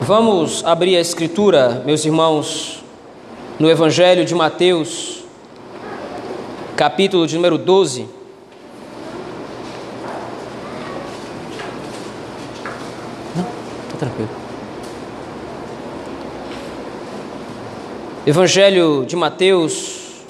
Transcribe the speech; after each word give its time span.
Vamos 0.00 0.64
abrir 0.64 0.96
a 0.96 1.00
escritura, 1.00 1.82
meus 1.86 2.04
irmãos, 2.04 2.82
no 3.58 3.70
Evangelho 3.70 4.24
de 4.24 4.34
Mateus, 4.34 5.24
capítulo 6.76 7.26
de 7.26 7.36
número 7.36 7.56
12. 7.56 8.08
Não, 13.36 13.44
tá 13.44 13.96
tranquilo. 13.98 14.28
Evangelho 18.26 19.04
de 19.06 19.14
Mateus, 19.14 20.24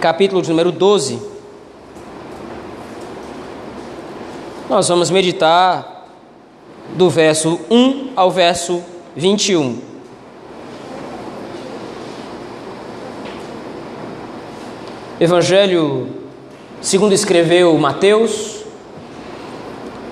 capítulo 0.00 0.40
de 0.40 0.48
número 0.48 0.72
12. 0.72 1.29
Nós 4.70 4.86
vamos 4.86 5.10
meditar 5.10 6.06
do 6.94 7.10
verso 7.10 7.58
1 7.68 8.12
ao 8.14 8.30
verso 8.30 8.80
21. 9.16 9.80
Evangelho 15.18 16.06
segundo 16.80 17.12
escreveu 17.12 17.76
Mateus, 17.78 18.60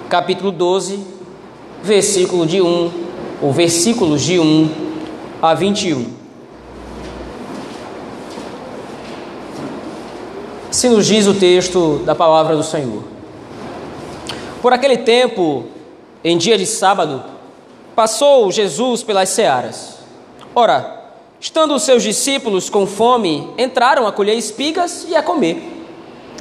capítulo 0.08 0.50
12, 0.50 1.06
versículo 1.80 2.44
de 2.44 2.60
1, 2.60 2.90
ou 3.40 3.52
versículos 3.52 4.22
de 4.22 4.40
1 4.40 4.70
a 5.40 5.54
21. 5.54 6.04
Se 10.72 10.88
nos 10.88 11.06
diz 11.06 11.28
o 11.28 11.34
texto 11.34 12.02
da 12.04 12.16
palavra 12.16 12.56
do 12.56 12.64
Senhor. 12.64 13.17
Por 14.60 14.72
aquele 14.72 14.98
tempo, 14.98 15.66
em 16.24 16.36
dia 16.36 16.58
de 16.58 16.66
sábado, 16.66 17.22
passou 17.94 18.50
Jesus 18.50 19.02
pelas 19.04 19.28
searas. 19.28 19.98
Ora, 20.54 21.10
estando 21.40 21.74
os 21.74 21.84
seus 21.84 22.02
discípulos 22.02 22.68
com 22.68 22.86
fome, 22.86 23.48
entraram 23.56 24.06
a 24.06 24.12
colher 24.12 24.36
espigas 24.36 25.06
e 25.08 25.14
a 25.14 25.22
comer. 25.22 25.76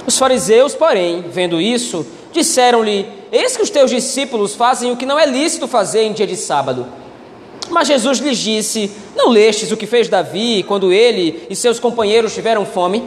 Os 0.07 0.17
fariseus, 0.17 0.73
porém, 0.73 1.25
vendo 1.29 1.61
isso, 1.61 2.07
disseram-lhe: 2.31 3.07
Eis 3.31 3.55
que 3.55 3.61
os 3.61 3.69
teus 3.69 3.91
discípulos 3.91 4.55
fazem 4.55 4.91
o 4.91 4.97
que 4.97 5.05
não 5.05 5.19
é 5.19 5.25
lícito 5.25 5.67
fazer 5.67 6.03
em 6.03 6.13
dia 6.13 6.25
de 6.25 6.35
sábado. 6.35 6.87
Mas 7.69 7.87
Jesus 7.87 8.17
lhes 8.17 8.39
disse: 8.39 8.89
Não 9.15 9.29
lestes 9.29 9.71
o 9.71 9.77
que 9.77 9.85
fez 9.85 10.09
Davi 10.09 10.63
quando 10.63 10.91
ele 10.91 11.45
e 11.49 11.55
seus 11.55 11.79
companheiros 11.79 12.33
tiveram 12.33 12.65
fome? 12.65 13.03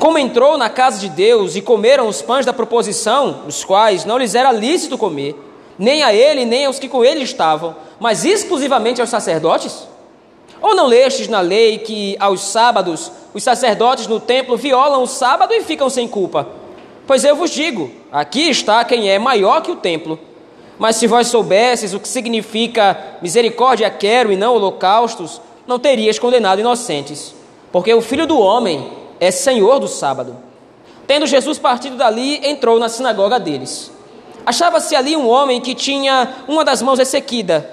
Como 0.00 0.18
entrou 0.18 0.56
na 0.56 0.70
casa 0.70 0.98
de 0.98 1.10
Deus 1.10 1.54
e 1.54 1.60
comeram 1.60 2.08
os 2.08 2.22
pães 2.22 2.46
da 2.46 2.54
proposição, 2.54 3.42
os 3.46 3.62
quais 3.62 4.06
não 4.06 4.16
lhes 4.16 4.34
era 4.34 4.50
lícito 4.50 4.96
comer, 4.96 5.36
nem 5.78 6.02
a 6.02 6.12
ele, 6.12 6.46
nem 6.46 6.64
aos 6.64 6.78
que 6.78 6.88
com 6.88 7.04
ele 7.04 7.22
estavam, 7.22 7.76
mas 8.00 8.24
exclusivamente 8.24 9.02
aos 9.02 9.10
sacerdotes? 9.10 9.86
Ou 10.62 10.74
não 10.74 10.86
lestes 10.86 11.28
na 11.28 11.42
lei 11.42 11.76
que 11.78 12.16
aos 12.18 12.40
sábados 12.40 13.12
os 13.34 13.42
sacerdotes 13.42 14.06
no 14.06 14.18
templo 14.18 14.56
violam 14.56 15.02
o 15.02 15.06
sábado 15.06 15.52
e 15.52 15.62
ficam 15.62 15.90
sem 15.90 16.08
culpa? 16.08 16.48
Pois 17.06 17.22
eu 17.22 17.36
vos 17.36 17.50
digo: 17.50 17.90
aqui 18.10 18.48
está 18.48 18.82
quem 18.84 19.10
é 19.10 19.18
maior 19.18 19.60
que 19.60 19.70
o 19.70 19.76
templo. 19.76 20.18
Mas 20.78 20.96
se 20.96 21.06
vós 21.06 21.26
soubesses 21.26 21.92
o 21.92 22.00
que 22.00 22.08
significa 22.08 23.18
misericórdia 23.20 23.90
quero 23.90 24.32
e 24.32 24.36
não 24.36 24.54
holocaustos, 24.54 25.42
não 25.66 25.78
terias 25.78 26.18
condenado 26.18 26.58
inocentes. 26.58 27.34
Porque 27.70 27.92
o 27.92 28.00
filho 28.00 28.26
do 28.26 28.38
homem 28.38 28.98
é 29.20 29.30
senhor 29.30 29.78
do 29.78 29.86
sábado. 29.86 30.36
Tendo 31.06 31.26
Jesus 31.26 31.58
partido 31.58 31.96
dali, 31.96 32.40
entrou 32.42 32.78
na 32.78 32.88
sinagoga 32.88 33.38
deles. 33.38 33.92
Achava-se 34.46 34.96
ali 34.96 35.16
um 35.16 35.28
homem 35.28 35.60
que 35.60 35.74
tinha 35.74 36.36
uma 36.48 36.64
das 36.64 36.80
mãos 36.80 36.98
ressequida. 36.98 37.68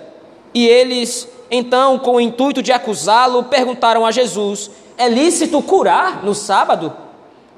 E 0.53 0.67
eles, 0.67 1.27
então, 1.49 1.97
com 1.97 2.15
o 2.15 2.21
intuito 2.21 2.61
de 2.61 2.73
acusá-lo, 2.73 3.43
perguntaram 3.43 4.05
a 4.05 4.11
Jesus: 4.11 4.69
É 4.97 5.07
lícito 5.07 5.61
curar 5.61 6.23
no 6.23 6.35
sábado? 6.35 6.93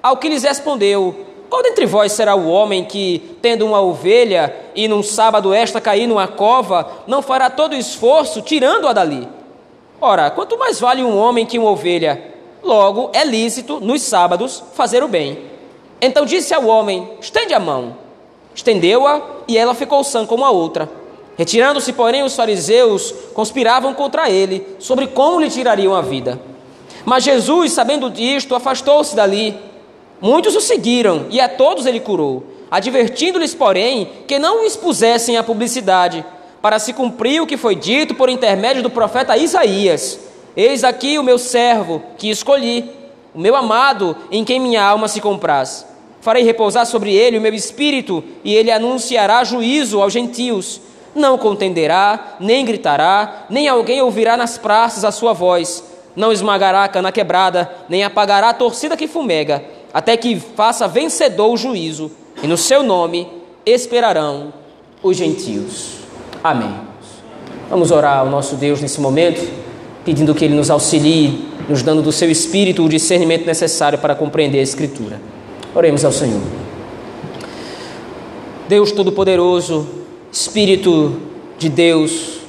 Ao 0.03 0.17
que 0.17 0.29
lhes 0.29 0.44
respondeu: 0.44 1.25
Qual 1.49 1.63
dentre 1.63 1.85
vós 1.85 2.11
será 2.11 2.35
o 2.35 2.47
homem 2.47 2.85
que, 2.85 3.38
tendo 3.41 3.66
uma 3.66 3.81
ovelha 3.81 4.55
e 4.75 4.88
num 4.88 5.01
sábado 5.01 5.53
esta 5.53 5.81
cair 5.81 6.05
numa 6.05 6.28
cova, 6.28 6.88
não 7.07 7.22
fará 7.22 7.49
todo 7.49 7.73
o 7.73 7.78
esforço 7.78 8.41
tirando-a 8.41 8.94
dali? 8.94 9.28
Ora, 9.99 10.29
quanto 10.29 10.57
mais 10.57 10.79
vale 10.79 11.03
um 11.03 11.17
homem 11.17 11.45
que 11.45 11.57
uma 11.57 11.72
ovelha? 11.72 12.38
Logo, 12.62 13.09
é 13.14 13.24
lícito, 13.24 13.80
nos 13.80 14.02
sábados, 14.02 14.64
fazer 14.74 15.03
o 15.03 15.08
bem. 15.08 15.40
Então 16.02 16.25
disse 16.25 16.53
ao 16.53 16.66
homem: 16.66 17.09
Estende 17.22 17.53
a 17.53 17.59
mão. 17.59 17.96
Estendeu-a 18.53 19.22
e 19.47 19.58
ela 19.58 19.74
ficou 19.74 20.03
sã 20.03 20.25
como 20.25 20.44
a 20.44 20.52
outra. 20.52 20.90
Retirando-se, 21.38 21.94
porém, 21.94 22.24
os 22.24 22.36
fariseus 22.36 23.14
conspiravam 23.34 23.94
contra 23.94 24.30
ele 24.30 24.68
sobre 24.78 25.08
como 25.08 25.40
lhe 25.40 25.50
tirariam 25.50 25.96
a 25.96 26.02
vida. 26.02 26.40
Mas 27.06 27.24
Jesus, 27.24 27.72
sabendo 27.72 28.09
disto, 28.09 28.53
afastou-se 28.56 29.16
dali. 29.16 29.58
Muitos 30.20 30.56
o 30.56 30.59
seguiram 30.59 31.28
e 31.30 31.40
a 31.40 31.47
todos 31.47 31.86
ele 31.86 32.02
curou, 32.02 32.44
advertindo-lhes, 32.70 33.56
porém, 33.56 34.09
que 34.28 34.38
não 34.38 34.64
o 34.64 34.66
expusessem 34.66 35.38
à 35.38 35.44
publicidade, 35.44 36.26
para 36.62 36.78
se 36.78 36.91
cumprir 36.91 37.41
o 37.41 37.47
que 37.47 37.56
foi 37.56 37.74
dito 37.74 38.14
por 38.14 38.28
intermédio 38.28 38.84
do 38.84 38.90
profeta 38.90 39.38
Isaías 39.38 40.28
Eis 40.59 40.84
aqui 40.84 41.18
o 41.18 41.24
meu 41.24 41.40
servo 41.40 42.03
que 42.18 42.30
escolhi, 42.30 42.92
o 43.34 43.40
meu 43.40 43.56
amado, 43.56 44.14
em 44.30 44.44
quem 44.44 44.59
minha 44.59 44.84
alma 44.84 45.08
se 45.08 45.22
compraz. 45.22 45.86
Farei 46.20 46.44
repousar 46.44 46.86
sobre 46.86 47.14
ele 47.14 47.38
o 47.38 47.42
meu 47.42 47.53
espírito, 47.53 48.22
e 48.44 48.53
ele 48.53 48.70
anunciará 48.70 49.42
juízo 49.46 50.02
aos 50.02 50.12
gentios. 50.12 50.81
Não 51.16 51.38
contenderá, 51.38 52.36
nem 52.42 52.66
gritará, 52.66 53.46
nem 53.50 53.70
alguém 53.70 54.02
ouvirá 54.02 54.36
nas 54.36 54.58
praças 54.58 55.06
a 55.06 55.14
sua 55.14 55.31
voz. 55.31 55.81
Não 56.14 56.30
esmagará 56.30 56.84
a 56.84 56.90
cana 56.90 57.09
quebrada, 57.09 57.72
nem 57.88 58.03
apagará 58.03 58.50
a 58.50 58.53
torcida 58.53 58.97
que 58.97 59.08
fumega, 59.08 59.64
até 59.94 60.18
que 60.18 60.38
faça 60.38 60.90
vencedor 60.90 61.53
o 61.53 61.56
juízo, 61.56 62.12
e 62.44 62.47
no 62.47 62.58
seu 62.58 62.84
nome 62.84 63.30
esperarão 63.66 64.52
os 65.02 65.16
gentios. 65.16 66.00
Amém. 66.44 66.81
Vamos 67.70 67.91
orar 67.91 68.18
ao 68.18 68.26
nosso 68.26 68.58
Deus 68.58 68.81
nesse 68.81 69.00
momento 69.00 69.69
pedindo 70.09 70.34
que 70.34 70.44
Ele 70.44 70.56
nos 70.56 70.72
auxilie, 70.72 71.40
nos 71.70 71.84
dando 71.84 72.02
do 72.02 72.12
seu 72.12 72.31
espírito 72.31 72.84
o 72.84 72.90
discernimento 72.90 73.46
necessário 73.46 74.00
para 74.00 74.16
compreender 74.16 74.58
a 74.58 74.64
Escritura. 74.64 75.22
Oremos 75.75 76.03
ao 76.03 76.12
Senhor. 76.12 76.42
Deus 78.68 78.92
Todo-Poderoso, 78.92 79.88
Espírito 80.31 81.16
de 81.59 81.70
Deus, 81.70 82.40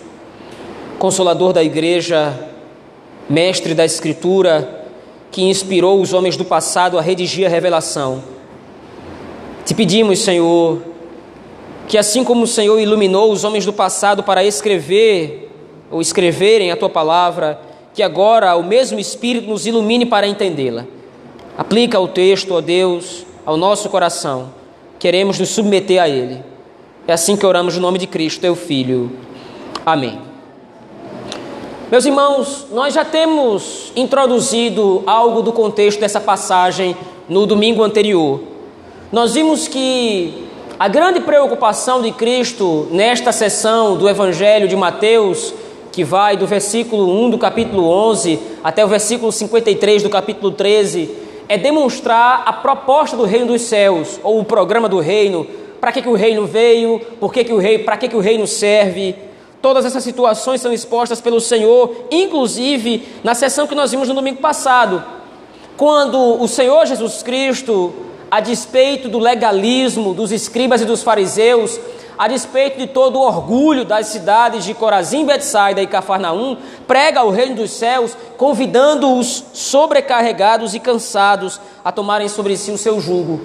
Consolador 0.98 1.53
da 1.53 1.62
Igreja, 1.62 2.48
Mestre 3.28 3.75
da 3.75 3.84
Escritura, 3.84 4.87
que 5.31 5.42
inspirou 5.42 6.00
os 6.00 6.15
homens 6.15 6.38
do 6.38 6.47
passado 6.47 6.98
a 6.98 7.03
redigir 7.03 7.44
a 7.44 7.50
revelação. 7.50 8.25
Te 9.66 9.75
pedimos, 9.75 10.21
Senhor, 10.21 10.81
que 11.87 11.98
assim 11.98 12.25
como 12.25 12.44
o 12.44 12.47
Senhor 12.47 12.81
iluminou 12.81 13.31
os 13.31 13.44
homens 13.44 13.66
do 13.66 13.72
passado 13.75 14.22
para 14.22 14.42
escrever 14.42 15.49
ou 15.90 16.00
escreverem 16.00 16.70
a 16.70 16.76
tua 16.76 16.88
palavra, 16.88 17.60
que 17.92 18.02
agora 18.02 18.54
o 18.56 18.62
mesmo 18.62 18.98
Espírito 18.98 19.48
nos 19.48 19.66
ilumine 19.66 20.06
para 20.06 20.26
entendê-la. 20.26 20.86
Aplica 21.58 21.98
o 21.98 22.08
texto, 22.08 22.54
ó 22.54 22.60
Deus, 22.60 23.26
ao 23.44 23.56
nosso 23.56 23.88
coração. 23.88 24.52
Queremos 24.98 25.38
nos 25.38 25.48
submeter 25.48 26.00
a 26.00 26.08
ele. 26.08 26.42
É 27.06 27.12
assim 27.12 27.36
que 27.36 27.44
oramos 27.44 27.74
no 27.74 27.82
nome 27.82 27.98
de 27.98 28.06
Cristo, 28.06 28.40
teu 28.40 28.54
Filho. 28.54 29.10
Amém. 29.84 30.20
Meus 31.90 32.06
irmãos, 32.06 32.68
nós 32.70 32.94
já 32.94 33.04
temos 33.04 33.92
introduzido 33.96 35.02
algo 35.06 35.42
do 35.42 35.52
contexto 35.52 35.98
dessa 35.98 36.20
passagem 36.20 36.96
no 37.28 37.46
domingo 37.46 37.82
anterior. 37.82 38.40
Nós 39.10 39.34
vimos 39.34 39.66
que 39.66 40.46
a 40.78 40.86
grande 40.86 41.20
preocupação 41.20 42.00
de 42.00 42.12
Cristo 42.12 42.86
nesta 42.92 43.32
sessão 43.32 43.97
do 43.97 44.09
Evangelho 44.09 44.68
de 44.68 44.76
Mateus 44.76 45.53
que 45.92 46.04
vai 46.04 46.37
do 46.37 46.47
versículo 46.47 47.09
1 47.25 47.31
do 47.31 47.39
capítulo 47.39 47.89
11 47.89 48.39
até 48.63 48.84
o 48.84 48.89
versículo 48.89 49.33
53 49.33 50.03
do 50.03 50.10
capítulo 50.10 50.53
13, 50.53 51.10
é 51.48 51.59
demonstrar 51.59 52.45
a 52.47 52.53
proposta 52.53 53.16
do 53.16 53.25
reino 53.25 53.47
dos 53.47 53.63
céus, 53.63 54.21
ou 54.22 54.39
o 54.39 54.45
programa 54.45 54.89
do 54.89 55.01
reino, 55.01 55.47
para 55.81 55.91
que, 55.91 56.03
que 56.03 56.09
o 56.09 56.15
reino 56.15 56.47
veio, 56.47 57.01
que, 57.33 57.45
que 57.45 57.53
o 57.53 57.59
rei, 57.59 57.78
para 57.78 57.97
que, 57.97 58.09
que 58.09 58.16
o 58.16 58.21
reino 58.21 58.47
serve. 58.47 59.16
Todas 59.60 59.84
essas 59.84 60.04
situações 60.04 60.60
são 60.60 60.72
expostas 60.72 61.21
pelo 61.21 61.41
Senhor, 61.41 62.07
inclusive 62.10 63.03
na 63.25 63.34
sessão 63.34 63.66
que 63.66 63.75
nós 63.75 63.91
vimos 63.91 64.09
no 64.09 64.15
domingo 64.15 64.41
passado, 64.41 65.03
quando 65.77 66.41
o 66.41 66.47
Senhor 66.47 66.87
Jesus 66.87 67.22
Cristo, 67.22 67.92
a 68.31 68.39
despeito 68.39 69.09
do 69.09 69.19
legalismo 69.19 70.15
dos 70.15 70.31
escribas 70.31 70.81
e 70.83 70.84
dos 70.84 71.03
fariseus, 71.03 71.81
a 72.20 72.28
despeito 72.28 72.78
de 72.78 72.86
todo 72.86 73.16
o 73.16 73.22
orgulho 73.22 73.82
das 73.82 74.08
cidades 74.08 74.66
de 74.66 74.74
Corazim, 74.74 75.24
Betsaida 75.24 75.80
e 75.80 75.86
Cafarnaum, 75.86 76.54
prega 76.86 77.24
o 77.24 77.30
reino 77.30 77.54
dos 77.54 77.70
céus, 77.70 78.14
convidando 78.36 79.10
os 79.16 79.42
sobrecarregados 79.54 80.74
e 80.74 80.80
cansados 80.80 81.58
a 81.82 81.90
tomarem 81.90 82.28
sobre 82.28 82.58
si 82.58 82.70
o 82.70 82.76
seu 82.76 83.00
jugo. 83.00 83.40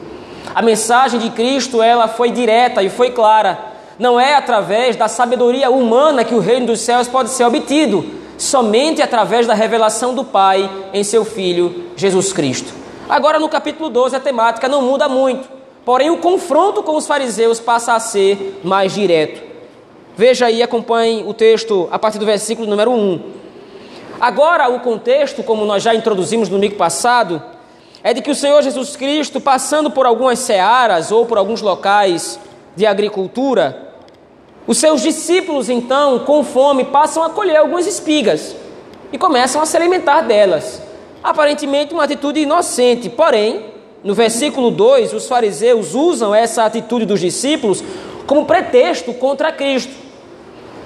A 0.53 0.61
mensagem 0.61 1.21
de 1.21 1.29
Cristo, 1.29 1.81
ela 1.81 2.09
foi 2.09 2.31
direta 2.31 2.83
e 2.83 2.89
foi 2.89 3.11
clara. 3.11 3.57
Não 3.97 4.19
é 4.19 4.35
através 4.35 4.97
da 4.97 5.07
sabedoria 5.07 5.69
humana 5.69 6.25
que 6.25 6.35
o 6.35 6.41
reino 6.41 6.65
dos 6.65 6.81
céus 6.81 7.07
pode 7.07 7.29
ser 7.29 7.45
obtido, 7.45 8.05
somente 8.37 9.01
através 9.01 9.47
da 9.47 9.53
revelação 9.53 10.13
do 10.13 10.25
Pai 10.25 10.69
em 10.91 11.01
seu 11.01 11.23
Filho 11.23 11.91
Jesus 11.95 12.33
Cristo. 12.33 12.73
Agora, 13.07 13.39
no 13.39 13.47
capítulo 13.47 13.89
12, 13.89 14.17
a 14.17 14.19
temática 14.19 14.67
não 14.67 14.81
muda 14.81 15.07
muito, 15.07 15.54
porém, 15.85 16.09
o 16.09 16.17
confronto 16.17 16.83
com 16.83 16.97
os 16.97 17.07
fariseus 17.07 17.59
passa 17.59 17.93
a 17.93 17.99
ser 17.99 18.59
mais 18.63 18.93
direto. 18.93 19.41
Veja 20.17 20.47
aí, 20.47 20.63
acompanhe 20.63 21.23
o 21.25 21.33
texto 21.33 21.87
a 21.91 21.99
partir 21.99 22.17
do 22.17 22.25
versículo 22.25 22.67
número 22.67 22.91
1. 22.91 23.21
Agora, 24.19 24.69
o 24.69 24.79
contexto, 24.79 25.43
como 25.43 25.65
nós 25.65 25.83
já 25.83 25.93
introduzimos 25.93 26.49
no 26.49 26.55
domingo 26.55 26.75
passado, 26.75 27.41
é 28.01 28.13
de 28.13 28.21
que 28.21 28.31
o 28.31 28.35
Senhor 28.35 28.61
Jesus 28.63 28.95
Cristo, 28.95 29.41
passando 29.41 29.91
por 29.91 30.05
algumas 30.05 30.39
searas 30.39 31.11
ou 31.11 31.25
por 31.25 31.37
alguns 31.37 31.61
locais 31.61 32.39
de 32.75 32.85
agricultura, 32.85 33.93
os 34.65 34.77
seus 34.77 35.01
discípulos, 35.01 35.69
então, 35.69 36.19
com 36.19 36.43
fome, 36.43 36.85
passam 36.85 37.23
a 37.23 37.29
colher 37.29 37.57
algumas 37.57 37.85
espigas 37.85 38.55
e 39.11 39.17
começam 39.17 39.61
a 39.61 39.65
se 39.65 39.75
alimentar 39.75 40.21
delas. 40.21 40.81
Aparentemente, 41.23 41.93
uma 41.93 42.05
atitude 42.05 42.39
inocente, 42.39 43.09
porém, 43.09 43.74
no 44.05 44.13
versículo 44.13 44.69
2, 44.69 45.13
os 45.13 45.27
fariseus 45.27 45.95
usam 45.95 46.33
essa 46.33 46.63
atitude 46.63 47.07
dos 47.07 47.19
discípulos 47.19 47.83
como 48.27 48.45
pretexto 48.45 49.11
contra 49.15 49.51
Cristo. 49.51 49.91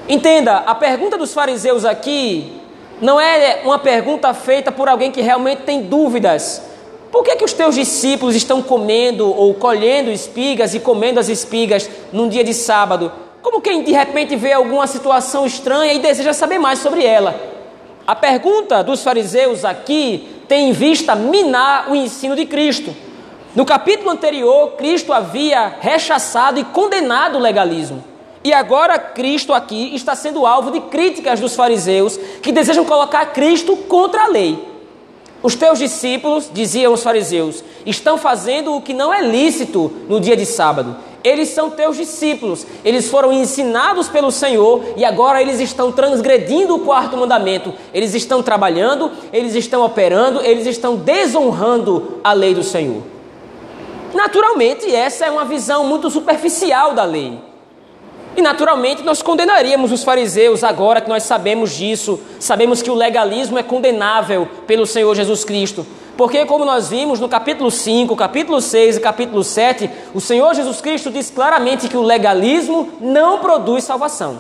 Entenda, 0.08 0.56
a 0.60 0.74
pergunta 0.74 1.18
dos 1.18 1.34
fariseus 1.34 1.84
aqui 1.84 2.54
não 3.02 3.20
é 3.20 3.60
uma 3.66 3.78
pergunta 3.78 4.34
feita 4.34 4.72
por 4.72 4.88
alguém 4.88 5.12
que 5.12 5.20
realmente 5.20 5.64
tem 5.64 5.82
dúvidas. 5.82 6.62
Por 7.12 7.26
que, 7.26 7.36
que 7.36 7.44
os 7.44 7.52
teus 7.52 7.76
discípulos 7.76 8.38
estão 8.38 8.62
comendo 8.62 9.30
ou 9.30 9.54
colhendo 9.54 10.10
espigas 10.10 10.74
e 10.74 10.80
comendo 10.80 11.20
as 11.20 11.28
espigas 11.28 11.90
num 12.14 12.30
dia 12.30 12.44
de 12.46 12.54
sábado? 12.54 13.12
Como 13.42 13.60
quem 13.60 13.84
de 13.84 13.92
repente 13.92 14.38
vê 14.38 14.54
alguma 14.54 14.88
situação 14.88 15.46
estranha 15.46 15.92
e 15.92 16.00
deseja 16.00 16.32
saber 16.32 16.58
mais 16.58 16.80
sobre 16.80 17.04
ela. 17.04 17.38
A 18.08 18.16
pergunta 18.16 18.82
dos 18.82 19.04
fariseus 19.04 19.66
aqui 19.66 20.26
tem 20.48 20.70
em 20.70 20.72
vista 20.72 21.16
minar 21.16 21.92
o 21.92 21.96
ensino 21.98 22.34
de 22.34 22.46
Cristo. 22.46 23.09
No 23.56 23.66
capítulo 23.66 24.12
anterior, 24.12 24.74
Cristo 24.74 25.12
havia 25.12 25.74
rechaçado 25.80 26.60
e 26.60 26.64
condenado 26.64 27.36
o 27.36 27.42
legalismo. 27.42 28.04
E 28.44 28.54
agora 28.54 29.00
Cristo 29.00 29.54
aqui 29.54 29.96
está 29.96 30.16
sendo 30.16 30.46
alvo 30.46 30.70
de 30.72 30.80
críticas 30.82 31.40
dos 31.40 31.56
fariseus 31.56 32.18
que 32.42 32.52
desejam 32.52 32.86
colocar 32.86 33.26
Cristo 33.34 33.76
contra 33.76 34.26
a 34.26 34.28
lei. 34.28 34.68
Os 35.42 35.56
teus 35.56 35.80
discípulos, 35.80 36.50
diziam 36.54 36.94
os 36.94 37.02
fariseus, 37.02 37.64
estão 37.86 38.18
fazendo 38.20 38.76
o 38.76 38.82
que 38.82 38.94
não 38.94 39.12
é 39.12 39.22
lícito 39.22 39.92
no 40.08 40.20
dia 40.20 40.38
de 40.38 40.46
sábado. 40.46 40.96
Eles 41.24 41.50
são 41.50 41.72
teus 41.72 41.98
discípulos, 41.98 42.68
eles 42.86 43.10
foram 43.10 43.34
ensinados 43.34 44.08
pelo 44.08 44.32
Senhor 44.32 44.94
e 44.96 45.04
agora 45.04 45.42
eles 45.42 45.60
estão 45.60 45.92
transgredindo 45.92 46.76
o 46.76 46.80
quarto 46.80 47.18
mandamento. 47.18 47.74
Eles 47.94 48.14
estão 48.14 48.44
trabalhando, 48.44 49.12
eles 49.34 49.56
estão 49.56 49.84
operando, 49.84 50.40
eles 50.42 50.68
estão 50.68 50.96
desonrando 50.96 52.20
a 52.24 52.32
lei 52.32 52.54
do 52.54 52.64
Senhor. 52.64 53.02
Naturalmente, 54.14 54.94
essa 54.94 55.26
é 55.26 55.32
uma 55.32 55.46
visão 55.46 55.86
muito 55.86 56.10
superficial 56.10 56.94
da 56.94 57.04
lei. 57.04 57.40
E 58.36 58.42
naturalmente 58.42 59.04
nós 59.04 59.22
condenaríamos 59.22 59.92
os 59.92 60.04
fariseus 60.04 60.64
agora 60.64 61.02
que 61.02 61.10
nós 61.10 61.24
sabemos 61.24 61.76
disso, 61.76 62.20
sabemos 62.40 62.82
que 62.82 62.90
o 62.90 62.96
legalismo 62.96 63.58
é 63.58 63.64
condenável 63.64 64.48
pelo 64.66 64.86
Senhor 64.86 65.16
Jesus 65.16 65.44
Cristo. 65.44 65.86
Porque, 66.16 66.46
como 66.46 66.66
nós 66.66 66.90
vimos 66.90 67.20
no 67.20 67.30
capítulo 67.30 67.72
5, 67.72 68.16
capítulo 68.16 68.60
6 68.60 68.98
e 68.98 69.00
capítulo 69.00 69.44
7, 69.44 69.90
o 70.14 70.20
Senhor 70.20 70.54
Jesus 70.54 70.82
Cristo 70.82 71.10
diz 71.10 71.30
claramente 71.30 71.88
que 71.88 71.96
o 71.96 72.02
legalismo 72.02 72.90
não 73.00 73.40
produz 73.40 73.86
salvação. 73.86 74.38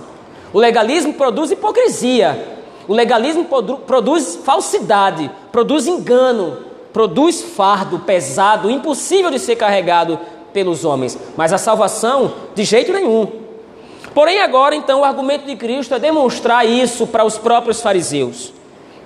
O 0.52 0.60
legalismo 0.60 1.14
produz 1.14 1.52
hipocrisia. 1.52 2.58
O 2.88 2.94
legalismo 2.94 3.46
produz 3.86 4.40
falsidade, 4.44 5.32
produz 5.52 5.88
engano, 5.88 6.69
produz 6.94 7.42
fardo 7.42 8.00
pesado, 8.00 8.70
impossível 8.70 9.32
de 9.32 9.40
ser 9.40 9.56
carregado 9.56 10.20
pelos 10.54 10.84
homens. 10.86 11.18
Mas 11.38 11.54
a 11.54 11.58
salvação, 11.58 12.34
de 12.56 12.64
jeito 12.64 12.92
nenhum. 12.92 13.28
Porém, 14.14 14.42
agora, 14.42 14.76
então, 14.76 15.02
o 15.02 15.04
argumento 15.04 15.46
de 15.46 15.56
Cristo 15.56 15.94
é 15.94 16.00
demonstrar 16.00 16.68
isso 16.68 17.06
para 17.08 17.24
os 17.24 17.38
próprios 17.38 17.82
fariseus. 17.82 18.52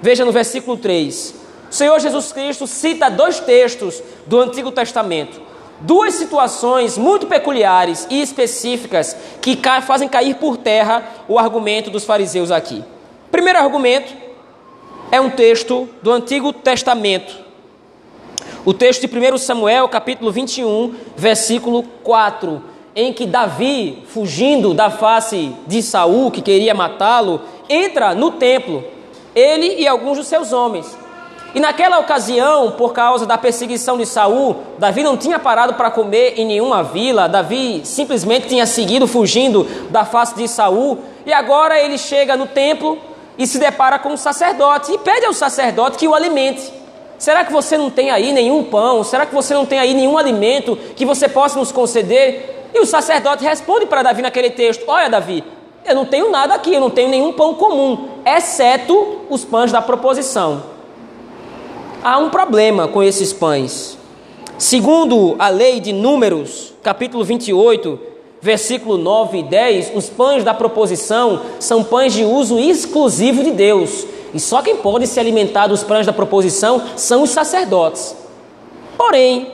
Veja 0.01 0.25
no 0.25 0.31
versículo 0.31 0.77
3. 0.77 1.35
O 1.69 1.73
Senhor 1.73 1.99
Jesus 1.99 2.31
Cristo 2.31 2.67
cita 2.67 3.09
dois 3.09 3.39
textos 3.39 4.01
do 4.27 4.39
Antigo 4.39 4.71
Testamento, 4.71 5.41
duas 5.79 6.13
situações 6.13 6.97
muito 6.97 7.25
peculiares 7.25 8.07
e 8.09 8.21
específicas 8.21 9.15
que 9.41 9.59
fazem 9.85 10.07
cair 10.07 10.35
por 10.35 10.55
terra 10.55 11.03
o 11.27 11.39
argumento 11.39 11.89
dos 11.89 12.05
fariseus 12.05 12.51
aqui. 12.51 12.83
Primeiro 13.31 13.59
argumento 13.59 14.13
é 15.11 15.19
um 15.19 15.29
texto 15.29 15.89
do 16.01 16.11
Antigo 16.11 16.53
Testamento. 16.53 17.42
O 18.65 18.73
texto 18.73 19.05
de 19.05 19.33
1 19.33 19.37
Samuel, 19.39 19.89
capítulo 19.89 20.31
21, 20.31 20.95
versículo 21.17 21.83
4, 22.01 22.63
em 22.95 23.11
que 23.11 23.25
Davi, 23.25 24.03
fugindo 24.07 24.73
da 24.73 24.89
face 24.89 25.51
de 25.67 25.83
Saul, 25.83 26.31
que 26.31 26.41
queria 26.41 26.73
matá-lo, 26.73 27.41
entra 27.67 28.15
no 28.15 28.31
templo, 28.31 28.81
ele 29.35 29.81
e 29.81 29.85
alguns 29.85 30.17
dos 30.17 30.27
seus 30.27 30.53
homens. 30.53 30.97
E 31.53 31.59
naquela 31.59 31.99
ocasião, 31.99 32.71
por 32.71 32.93
causa 32.93 33.25
da 33.25 33.37
perseguição 33.37 33.97
de 33.97 34.05
Saul, 34.05 34.55
Davi 34.77 35.03
não 35.03 35.17
tinha 35.17 35.37
parado 35.37 35.73
para 35.73 35.91
comer 35.91 36.35
em 36.37 36.45
nenhuma 36.45 36.81
vila, 36.83 37.27
Davi 37.27 37.81
simplesmente 37.83 38.47
tinha 38.47 38.65
seguido 38.65 39.05
fugindo 39.07 39.67
da 39.89 40.05
face 40.05 40.35
de 40.35 40.47
Saul, 40.47 40.99
e 41.25 41.33
agora 41.33 41.77
ele 41.81 41.97
chega 41.97 42.37
no 42.37 42.47
templo 42.47 42.97
e 43.37 43.45
se 43.45 43.59
depara 43.59 43.99
com 43.99 44.13
um 44.13 44.17
sacerdote 44.17 44.93
e 44.93 44.97
pede 44.99 45.25
ao 45.25 45.33
sacerdote 45.33 45.97
que 45.97 46.07
o 46.07 46.15
alimente. 46.15 46.82
Será 47.23 47.45
que 47.45 47.53
você 47.53 47.77
não 47.77 47.89
tem 47.89 48.11
aí 48.11 48.33
nenhum 48.33 48.63
pão? 48.63 49.03
Será 49.03 49.25
que 49.25 49.33
você 49.33 49.53
não 49.53 49.65
tem 49.65 49.79
aí 49.79 49.93
nenhum 49.93 50.17
alimento 50.17 50.77
que 50.95 51.05
você 51.05 51.29
possa 51.29 51.57
nos 51.57 51.71
conceder? 51.71 52.67
E 52.73 52.79
o 52.79 52.85
sacerdote 52.85 53.43
responde 53.43 53.85
para 53.85 54.03
Davi 54.03 54.21
naquele 54.21 54.49
texto: 54.49 54.83
Olha, 54.87 55.09
Davi, 55.09 55.43
eu 55.85 55.95
não 55.95 56.05
tenho 56.05 56.29
nada 56.29 56.53
aqui, 56.53 56.73
eu 56.73 56.81
não 56.81 56.89
tenho 56.89 57.09
nenhum 57.09 57.31
pão 57.31 57.53
comum, 57.53 58.09
exceto 58.25 59.21
os 59.29 59.45
pães 59.45 59.71
da 59.71 59.81
proposição 59.81 60.73
há 62.03 62.17
um 62.17 62.29
problema 62.29 62.87
com 62.87 63.01
esses 63.01 63.31
pães. 63.31 63.97
Segundo 64.57 65.35
a 65.39 65.47
lei 65.47 65.79
de 65.79 65.93
Números, 65.93 66.73
capítulo 66.83 67.23
28, 67.23 67.97
versículo 68.41 68.97
9 68.97 69.39
e 69.39 69.43
10, 69.43 69.93
os 69.95 70.09
pães 70.09 70.43
da 70.43 70.53
proposição 70.53 71.41
são 71.59 71.83
pães 71.83 72.13
de 72.13 72.25
uso 72.25 72.59
exclusivo 72.59 73.41
de 73.43 73.51
Deus. 73.51 74.05
E 74.33 74.39
só 74.39 74.61
quem 74.61 74.77
pode 74.77 75.05
se 75.05 75.19
alimentar 75.19 75.67
dos 75.67 75.83
pães 75.83 76.05
da 76.05 76.13
proposição 76.13 76.81
são 76.95 77.23
os 77.23 77.29
sacerdotes. 77.29 78.15
Porém, 78.97 79.51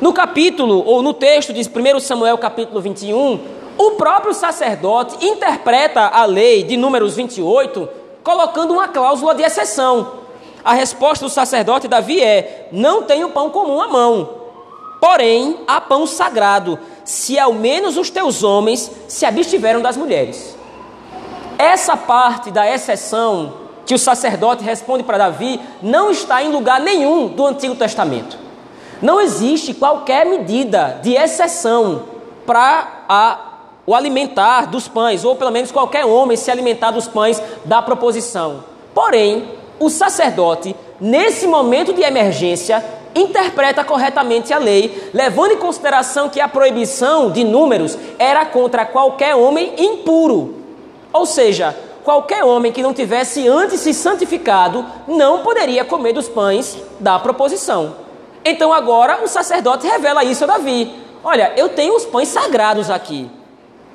no 0.00 0.12
capítulo, 0.12 0.82
ou 0.86 1.02
no 1.02 1.14
texto 1.14 1.52
de 1.52 1.60
1 1.60 2.00
Samuel 2.00 2.36
capítulo 2.38 2.80
21, 2.80 3.40
o 3.78 3.92
próprio 3.92 4.34
sacerdote 4.34 5.24
interpreta 5.24 6.00
a 6.00 6.26
lei 6.26 6.62
de 6.62 6.76
Números 6.76 7.16
28, 7.16 7.88
colocando 8.22 8.72
uma 8.72 8.88
cláusula 8.88 9.34
de 9.34 9.42
exceção. 9.42 10.20
A 10.62 10.74
resposta 10.74 11.24
do 11.24 11.30
sacerdote 11.30 11.88
Davi 11.88 12.22
é: 12.22 12.68
Não 12.72 13.02
tenho 13.02 13.30
pão 13.30 13.48
comum 13.48 13.80
à 13.80 13.88
mão, 13.88 14.28
porém 15.00 15.60
há 15.66 15.80
pão 15.80 16.06
sagrado, 16.06 16.78
se 17.04 17.38
ao 17.38 17.54
menos 17.54 17.96
os 17.96 18.10
teus 18.10 18.42
homens 18.42 18.90
se 19.08 19.24
abstiveram 19.24 19.80
das 19.80 19.96
mulheres. 19.96 20.56
Essa 21.58 21.96
parte 21.96 22.50
da 22.50 22.70
exceção 22.70 23.59
que 23.90 23.94
o 23.94 23.98
sacerdote 23.98 24.62
responde 24.62 25.02
para 25.02 25.18
Davi 25.18 25.60
não 25.82 26.12
está 26.12 26.40
em 26.44 26.52
lugar 26.52 26.78
nenhum 26.78 27.26
do 27.26 27.44
Antigo 27.44 27.74
Testamento. 27.74 28.38
Não 29.02 29.20
existe 29.20 29.74
qualquer 29.74 30.24
medida 30.24 31.00
de 31.02 31.14
exceção 31.14 32.04
para 32.46 33.34
o 33.84 33.92
alimentar 33.92 34.68
dos 34.68 34.86
pães, 34.86 35.24
ou 35.24 35.34
pelo 35.34 35.50
menos 35.50 35.72
qualquer 35.72 36.04
homem 36.04 36.36
se 36.36 36.52
alimentar 36.52 36.92
dos 36.92 37.08
pães 37.08 37.42
da 37.64 37.82
proposição. 37.82 38.62
Porém, 38.94 39.48
o 39.80 39.90
sacerdote, 39.90 40.76
nesse 41.00 41.48
momento 41.48 41.92
de 41.92 42.02
emergência, 42.02 42.84
interpreta 43.12 43.82
corretamente 43.82 44.52
a 44.52 44.58
lei, 44.58 45.10
levando 45.12 45.54
em 45.54 45.58
consideração 45.58 46.28
que 46.28 46.40
a 46.40 46.46
proibição 46.46 47.32
de 47.32 47.42
números 47.42 47.98
era 48.20 48.46
contra 48.46 48.86
qualquer 48.86 49.34
homem 49.34 49.74
impuro. 49.76 50.60
Ou 51.12 51.26
seja, 51.26 51.76
qualquer 52.04 52.44
homem 52.44 52.72
que 52.72 52.82
não 52.82 52.94
tivesse 52.94 53.46
antes 53.48 53.80
se 53.80 53.92
santificado 53.94 54.84
não 55.06 55.40
poderia 55.40 55.84
comer 55.84 56.12
dos 56.12 56.28
pães 56.28 56.76
da 56.98 57.18
proposição. 57.18 57.96
Então 58.44 58.72
agora 58.72 59.22
o 59.22 59.28
sacerdote 59.28 59.86
revela 59.86 60.24
isso 60.24 60.44
a 60.44 60.46
Davi: 60.46 60.92
Olha, 61.22 61.52
eu 61.56 61.68
tenho 61.68 61.94
os 61.94 62.04
pães 62.04 62.28
sagrados 62.28 62.90
aqui. 62.90 63.30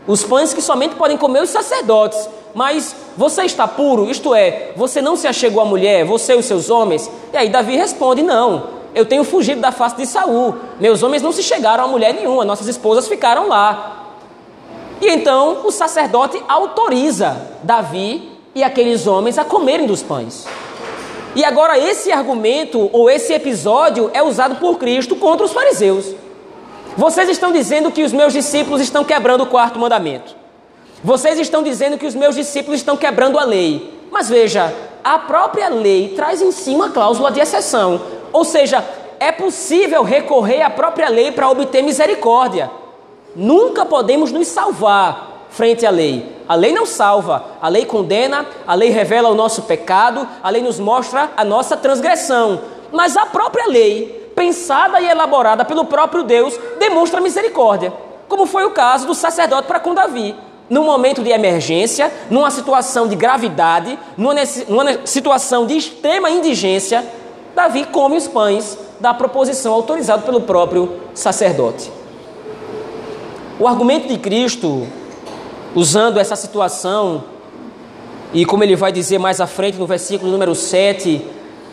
Os 0.07 0.23
pães 0.23 0.53
que 0.53 0.61
somente 0.61 0.95
podem 0.95 1.17
comer 1.17 1.41
os 1.41 1.49
sacerdotes. 1.49 2.29
Mas 2.53 2.95
você 3.17 3.43
está 3.43 3.67
puro? 3.67 4.09
Isto 4.09 4.33
é, 4.33 4.71
você 4.77 5.01
não 5.01 5.17
se 5.17 5.27
achegou 5.27 5.61
à 5.61 5.65
mulher, 5.65 6.05
você 6.05 6.33
e 6.33 6.37
os 6.37 6.45
seus 6.45 6.69
homens? 6.69 7.09
E 7.33 7.37
aí 7.37 7.49
Davi 7.49 7.75
responde: 7.75 8.21
Não, 8.21 8.75
Eu 8.95 9.05
tenho 9.05 9.25
fugido 9.25 9.59
da 9.59 9.73
face 9.73 9.97
de 9.97 10.05
Saul. 10.05 10.55
Meus 10.79 11.03
homens 11.03 11.21
não 11.21 11.33
se 11.33 11.43
chegaram 11.43 11.83
a 11.83 11.87
mulher 11.87 12.13
nenhuma, 12.13 12.45
nossas 12.45 12.67
esposas 12.67 13.09
ficaram 13.09 13.49
lá. 13.49 14.04
E 15.01 15.09
então 15.09 15.61
o 15.65 15.71
sacerdote 15.71 16.41
autoriza 16.47 17.35
Davi 17.63 18.31
e 18.53 18.63
aqueles 18.63 19.05
homens 19.05 19.37
a 19.37 19.43
comerem 19.43 19.85
dos 19.85 20.01
pães. 20.01 20.45
E 21.35 21.43
agora 21.43 21.77
esse 21.77 22.11
argumento 22.11 22.89
ou 22.93 23.09
esse 23.09 23.33
episódio 23.33 24.09
é 24.13 24.23
usado 24.23 24.55
por 24.55 24.77
Cristo 24.77 25.15
contra 25.17 25.45
os 25.45 25.51
fariseus. 25.51 26.15
Vocês 26.95 27.27
estão 27.27 27.51
dizendo 27.51 27.91
que 27.91 28.03
os 28.03 28.13
meus 28.13 28.31
discípulos 28.31 28.79
estão 28.79 29.03
quebrando 29.03 29.41
o 29.41 29.47
quarto 29.47 29.77
mandamento. 29.77 30.33
Vocês 31.03 31.37
estão 31.37 31.61
dizendo 31.61 31.97
que 31.97 32.05
os 32.05 32.15
meus 32.15 32.35
discípulos 32.35 32.79
estão 32.79 32.95
quebrando 32.95 33.37
a 33.37 33.43
lei. 33.43 33.93
Mas 34.09 34.29
veja, 34.29 34.73
a 35.03 35.19
própria 35.19 35.67
lei 35.67 36.13
traz 36.15 36.41
em 36.41 36.51
si 36.53 36.69
uma 36.69 36.89
cláusula 36.89 37.31
de 37.31 37.41
exceção. 37.41 38.01
Ou 38.31 38.45
seja, 38.45 38.83
é 39.19 39.29
possível 39.31 40.03
recorrer 40.03 40.61
à 40.61 40.69
própria 40.69 41.09
lei 41.09 41.33
para 41.33 41.49
obter 41.49 41.81
misericórdia. 41.83 42.71
Nunca 43.35 43.85
podemos 43.85 44.31
nos 44.31 44.47
salvar 44.47 45.47
frente 45.49 45.85
à 45.85 45.89
lei. 45.89 46.35
A 46.47 46.55
lei 46.55 46.73
não 46.73 46.85
salva, 46.85 47.43
a 47.61 47.67
lei 47.67 47.85
condena, 47.85 48.45
a 48.67 48.75
lei 48.75 48.89
revela 48.89 49.29
o 49.29 49.35
nosso 49.35 49.63
pecado, 49.63 50.27
a 50.43 50.49
lei 50.49 50.61
nos 50.61 50.79
mostra 50.79 51.31
a 51.35 51.43
nossa 51.43 51.75
transgressão. 51.75 52.61
Mas 52.91 53.17
a 53.17 53.25
própria 53.25 53.67
lei, 53.67 54.31
pensada 54.35 54.99
e 54.99 55.07
elaborada 55.07 55.65
pelo 55.65 55.85
próprio 55.85 56.23
Deus, 56.23 56.57
demonstra 56.77 57.21
misericórdia, 57.21 57.91
como 58.27 58.45
foi 58.45 58.63
o 58.65 58.71
caso 58.71 59.07
do 59.07 59.15
sacerdote 59.15 59.67
para 59.67 59.79
com 59.79 59.93
Davi. 59.93 60.35
Num 60.69 60.83
momento 60.83 61.23
de 61.23 61.29
emergência, 61.29 62.11
numa 62.29 62.49
situação 62.51 63.07
de 63.07 63.15
gravidade, 63.15 63.97
numa, 64.17 64.33
numa 64.67 65.05
situação 65.05 65.65
de 65.65 65.77
extrema 65.77 66.29
indigência, 66.29 67.05
Davi 67.55 67.85
come 67.85 68.17
os 68.17 68.27
pães 68.27 68.77
da 68.99 69.13
proposição 69.13 69.73
autorizada 69.73 70.23
pelo 70.23 70.41
próprio 70.41 70.99
sacerdote. 71.13 71.91
O 73.57 73.67
argumento 73.67 74.09
de 74.09 74.17
Cristo, 74.17 74.85
usando 75.73 76.19
essa 76.19 76.35
situação, 76.35 77.23
e 78.33 78.45
como 78.45 78.65
ele 78.65 78.75
vai 78.75 78.91
dizer 78.91 79.17
mais 79.17 79.39
à 79.39 79.47
frente 79.47 79.77
no 79.77 79.87
versículo 79.87 80.29
número 80.29 80.53
7, 80.53 81.25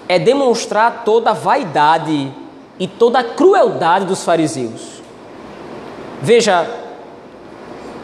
é 0.09 0.17
demonstrar 0.17 1.03
toda 1.05 1.31
a 1.31 1.33
vaidade 1.33 2.33
e 2.79 2.87
toda 2.87 3.19
a 3.19 3.25
crueldade 3.25 4.05
dos 4.05 4.23
fariseus. 4.23 5.03
Veja, 6.21 6.71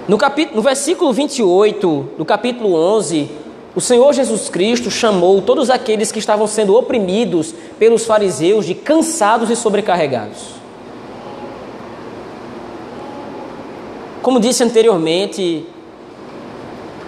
no, 0.09 0.19
capítulo, 0.19 0.57
no 0.57 0.63
versículo 0.63 1.13
28, 1.13 2.11
do 2.19 2.25
capítulo 2.25 2.75
11, 2.75 3.31
o 3.77 3.81
Senhor 3.81 4.13
Jesus 4.13 4.49
Cristo 4.49 4.91
chamou 4.91 5.41
todos 5.41 5.71
aqueles 5.71 6.11
que 6.11 6.19
estavam 6.19 6.49
sendo 6.49 6.75
oprimidos 6.75 7.55
pelos 7.79 8.05
fariseus 8.05 8.67
de 8.67 8.75
cansados 8.75 9.51
e 9.51 9.55
sobrecarregados. 9.55 10.58
Como 14.29 14.41
disse 14.41 14.63
anteriormente, 14.63 15.67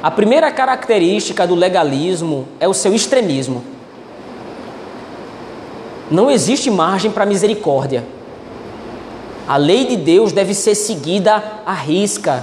a 0.02 0.10
primeira 0.10 0.50
característica 0.50 1.46
do 1.46 1.54
legalismo 1.54 2.48
é 2.58 2.66
o 2.66 2.72
seu 2.72 2.94
extremismo. 2.94 3.62
Não 6.10 6.30
existe 6.30 6.70
margem 6.70 7.10
para 7.10 7.26
misericórdia. 7.26 8.06
A 9.46 9.58
lei 9.58 9.84
de 9.84 9.96
Deus 9.96 10.32
deve 10.32 10.54
ser 10.54 10.74
seguida 10.74 11.44
à 11.66 11.74
risca. 11.74 12.42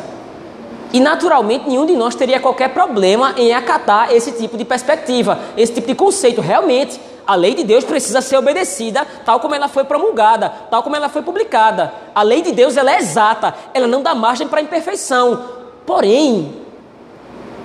E 0.93 0.99
naturalmente 0.99 1.67
nenhum 1.67 1.87
de 1.87 1.93
nós 1.93 2.13
teria 2.13 2.39
qualquer 2.39 2.69
problema 2.71 3.33
em 3.35 3.53
acatar 3.53 4.13
esse 4.13 4.33
tipo 4.33 4.55
de 4.55 4.63
perspectiva, 4.63 5.39
esse 5.57 5.73
tipo 5.73 5.87
de 5.87 5.95
conceito. 5.95 6.39
Realmente, 6.39 7.01
a 7.27 7.35
lei 7.35 7.53
de 7.53 7.65
Deus 7.65 7.83
precisa 7.83 8.21
ser 8.21 8.37
obedecida 8.37 9.05
tal 9.25 9.41
como 9.41 9.53
ela 9.53 9.67
foi 9.67 9.83
promulgada, 9.83 10.49
tal 10.71 10.81
como 10.81 10.95
ela 10.95 11.09
foi 11.09 11.21
publicada. 11.21 11.93
A 12.15 12.23
lei 12.23 12.41
de 12.41 12.53
Deus 12.53 12.77
ela 12.77 12.95
é 12.95 12.99
exata, 12.99 13.53
ela 13.73 13.85
não 13.85 14.01
dá 14.01 14.15
margem 14.15 14.47
para 14.47 14.61
imperfeição. 14.61 15.43
Porém, 15.85 16.53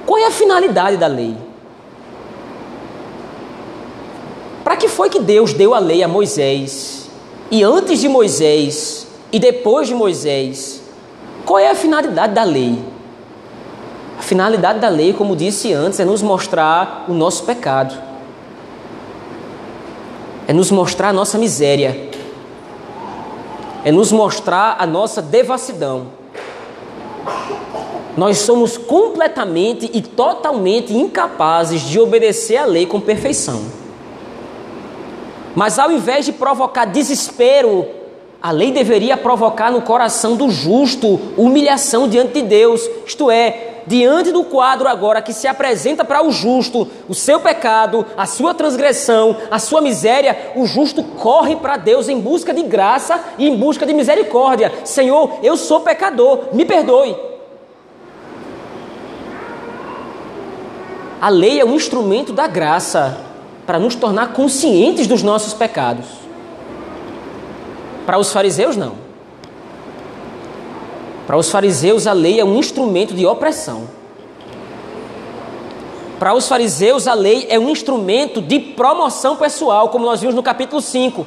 qual 0.05 0.19
é 0.19 0.27
a 0.27 0.33
finalidade 0.33 0.97
da 0.97 1.07
lei? 1.07 1.37
Para 4.65 4.77
que 4.77 4.89
foi 4.89 5.09
que 5.09 5.21
Deus 5.21 5.53
deu 5.53 5.75
a 5.75 5.79
lei 5.79 6.03
a 6.03 6.09
Moisés? 6.09 7.09
E 7.49 7.63
antes 7.63 8.01
de 8.01 8.09
Moisés 8.09 9.07
e 9.31 9.39
depois 9.39 9.87
de 9.87 9.95
Moisés, 9.95 10.83
qual 11.47 11.61
é 11.61 11.71
a 11.71 11.75
finalidade 11.75 12.35
da 12.35 12.43
lei? 12.43 12.83
A 14.19 14.23
finalidade 14.23 14.81
da 14.81 14.89
lei, 14.89 15.13
como 15.13 15.37
disse 15.37 15.73
antes, 15.73 16.01
é 16.01 16.05
nos 16.05 16.23
mostrar 16.23 17.05
o 17.09 17.13
nosso 17.13 17.45
pecado 17.45 18.12
é 20.47 20.53
nos 20.53 20.71
mostrar 20.71 21.09
a 21.09 21.13
nossa 21.13 21.39
miséria, 21.39 22.11
é 23.85 23.93
nos 23.93 24.13
mostrar 24.13 24.77
a 24.79 24.87
nossa 24.87 25.23
devassidão. 25.23 26.07
Nós 28.17 28.39
somos 28.39 28.77
completamente 28.77 29.91
e 29.93 30.03
totalmente 30.03 30.93
incapazes 30.93 31.83
de 31.83 31.99
obedecer 31.99 32.59
à 32.59 32.65
lei 32.65 32.85
com 32.85 33.01
perfeição. 33.01 33.63
Mas 35.55 35.79
ao 35.79 35.91
invés 35.91 36.27
de 36.27 36.33
provocar 36.33 36.85
desespero, 36.85 37.87
a 38.43 38.51
lei 38.51 38.73
deveria 38.73 39.17
provocar 39.17 39.71
no 39.71 39.83
coração 39.83 40.37
do 40.37 40.51
justo 40.51 41.21
humilhação 41.37 42.09
diante 42.09 42.35
de 42.35 42.43
Deus, 42.43 42.83
isto 43.07 43.31
é, 43.31 43.72
diante 43.87 44.31
do 44.31 44.45
quadro 44.45 44.89
agora 44.89 45.23
que 45.23 45.33
se 45.33 45.47
apresenta 45.47 46.05
para 46.05 46.25
o 46.25 46.31
justo, 46.31 46.89
o 47.09 47.15
seu 47.15 47.41
pecado, 47.41 48.07
a 48.17 48.27
sua 48.27 48.55
transgressão, 48.55 49.37
a 49.51 49.59
sua 49.59 49.81
miséria, 49.81 50.53
o 50.57 50.67
justo 50.67 51.03
corre 51.03 51.57
para 51.57 51.77
Deus 51.77 52.09
em 52.09 52.21
busca 52.21 52.53
de 52.53 52.63
graça 52.63 53.23
e 53.39 53.49
em 53.49 53.57
busca 53.57 53.85
de 53.85 53.93
misericórdia. 53.93 54.73
Senhor, 54.85 55.39
eu 55.43 55.57
sou 55.57 55.81
pecador, 55.81 56.49
me 56.53 56.65
perdoe. 56.65 57.17
A 61.21 61.29
lei 61.29 61.61
é 61.61 61.65
um 61.65 61.75
instrumento 61.75 62.33
da 62.33 62.49
graça 62.49 63.17
para 63.65 63.79
nos 63.79 63.95
tornar 63.95 64.33
conscientes 64.33 65.07
dos 65.07 65.23
nossos 65.23 65.55
pecados. 65.55 66.07
Para 68.05 68.19
os 68.19 68.33
fariseus, 68.33 68.77
não. 68.77 69.02
Para 71.33 71.39
os 71.39 71.51
fariseus, 71.51 72.07
a 72.07 72.13
lei 72.13 72.41
é 72.41 72.45
um 72.45 72.59
instrumento 72.59 73.15
de 73.15 73.25
opressão. 73.25 73.89
Para 76.19 76.35
os 76.35 76.47
fariseus, 76.47 77.09
a 77.09 77.15
lei 77.15 77.47
é 77.49 77.59
um 77.59 77.71
instrumento 77.71 78.43
de 78.43 78.61
promoção 78.61 79.35
pessoal, 79.37 79.89
como 79.89 80.05
nós 80.05 80.21
vimos 80.21 80.35
no 80.35 80.43
capítulo 80.43 80.83
5. 80.83 81.27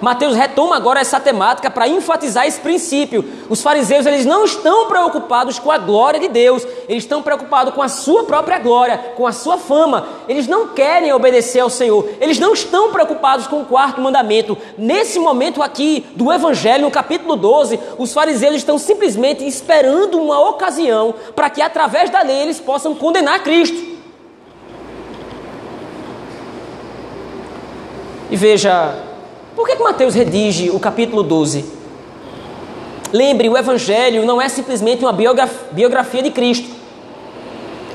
Mateus 0.00 0.34
retoma 0.36 0.76
agora 0.76 1.00
essa 1.00 1.18
temática 1.18 1.70
para 1.70 1.88
enfatizar 1.88 2.46
esse 2.46 2.60
princípio. 2.60 3.24
Os 3.48 3.62
fariseus 3.62 4.04
eles 4.04 4.26
não 4.26 4.44
estão 4.44 4.86
preocupados 4.86 5.58
com 5.58 5.70
a 5.70 5.78
glória 5.78 6.20
de 6.20 6.28
Deus, 6.28 6.66
eles 6.88 7.04
estão 7.04 7.22
preocupados 7.22 7.72
com 7.74 7.82
a 7.82 7.88
sua 7.88 8.24
própria 8.24 8.58
glória, 8.58 8.98
com 9.16 9.26
a 9.26 9.32
sua 9.32 9.56
fama. 9.56 10.06
Eles 10.28 10.46
não 10.46 10.68
querem 10.68 11.12
obedecer 11.12 11.60
ao 11.60 11.70
Senhor, 11.70 12.06
eles 12.20 12.38
não 12.38 12.52
estão 12.52 12.92
preocupados 12.92 13.46
com 13.46 13.62
o 13.62 13.64
quarto 13.64 14.00
mandamento. 14.00 14.56
Nesse 14.76 15.18
momento 15.18 15.62
aqui 15.62 16.06
do 16.14 16.32
Evangelho, 16.32 16.84
no 16.84 16.90
capítulo 16.90 17.36
12, 17.36 17.80
os 17.96 18.12
fariseus 18.12 18.56
estão 18.56 18.78
simplesmente 18.78 19.46
esperando 19.46 20.20
uma 20.20 20.38
ocasião 20.50 21.14
para 21.34 21.48
que 21.48 21.62
através 21.62 22.10
da 22.10 22.22
lei 22.22 22.42
eles 22.42 22.60
possam 22.60 22.94
condenar 22.94 23.42
Cristo. 23.42 23.96
E 28.28 28.36
veja, 28.36 29.05
por 29.56 29.66
que, 29.66 29.74
que 29.74 29.82
Mateus 29.82 30.14
redige 30.14 30.68
o 30.68 30.78
capítulo 30.78 31.22
12? 31.22 31.64
Lembre, 33.10 33.48
o 33.48 33.56
Evangelho 33.56 34.26
não 34.26 34.40
é 34.40 34.50
simplesmente 34.50 35.02
uma 35.02 35.14
biografia 35.72 36.22
de 36.22 36.30
Cristo. 36.30 36.68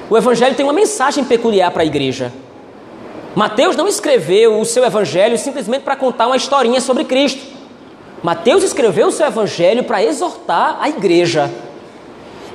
O 0.09 0.17
Evangelho 0.17 0.55
tem 0.55 0.65
uma 0.65 0.73
mensagem 0.73 1.23
peculiar 1.23 1.69
para 1.69 1.83
a 1.83 1.85
igreja. 1.85 2.33
Mateus 3.35 3.75
não 3.75 3.87
escreveu 3.87 4.59
o 4.59 4.65
seu 4.65 4.83
Evangelho 4.83 5.37
simplesmente 5.37 5.83
para 5.83 5.95
contar 5.95 6.25
uma 6.25 6.35
historinha 6.35 6.81
sobre 6.81 7.03
Cristo. 7.03 7.41
Mateus 8.23 8.63
escreveu 8.63 9.07
o 9.07 9.11
seu 9.11 9.27
Evangelho 9.27 9.83
para 9.83 10.03
exortar 10.03 10.79
a 10.81 10.89
igreja. 10.89 11.49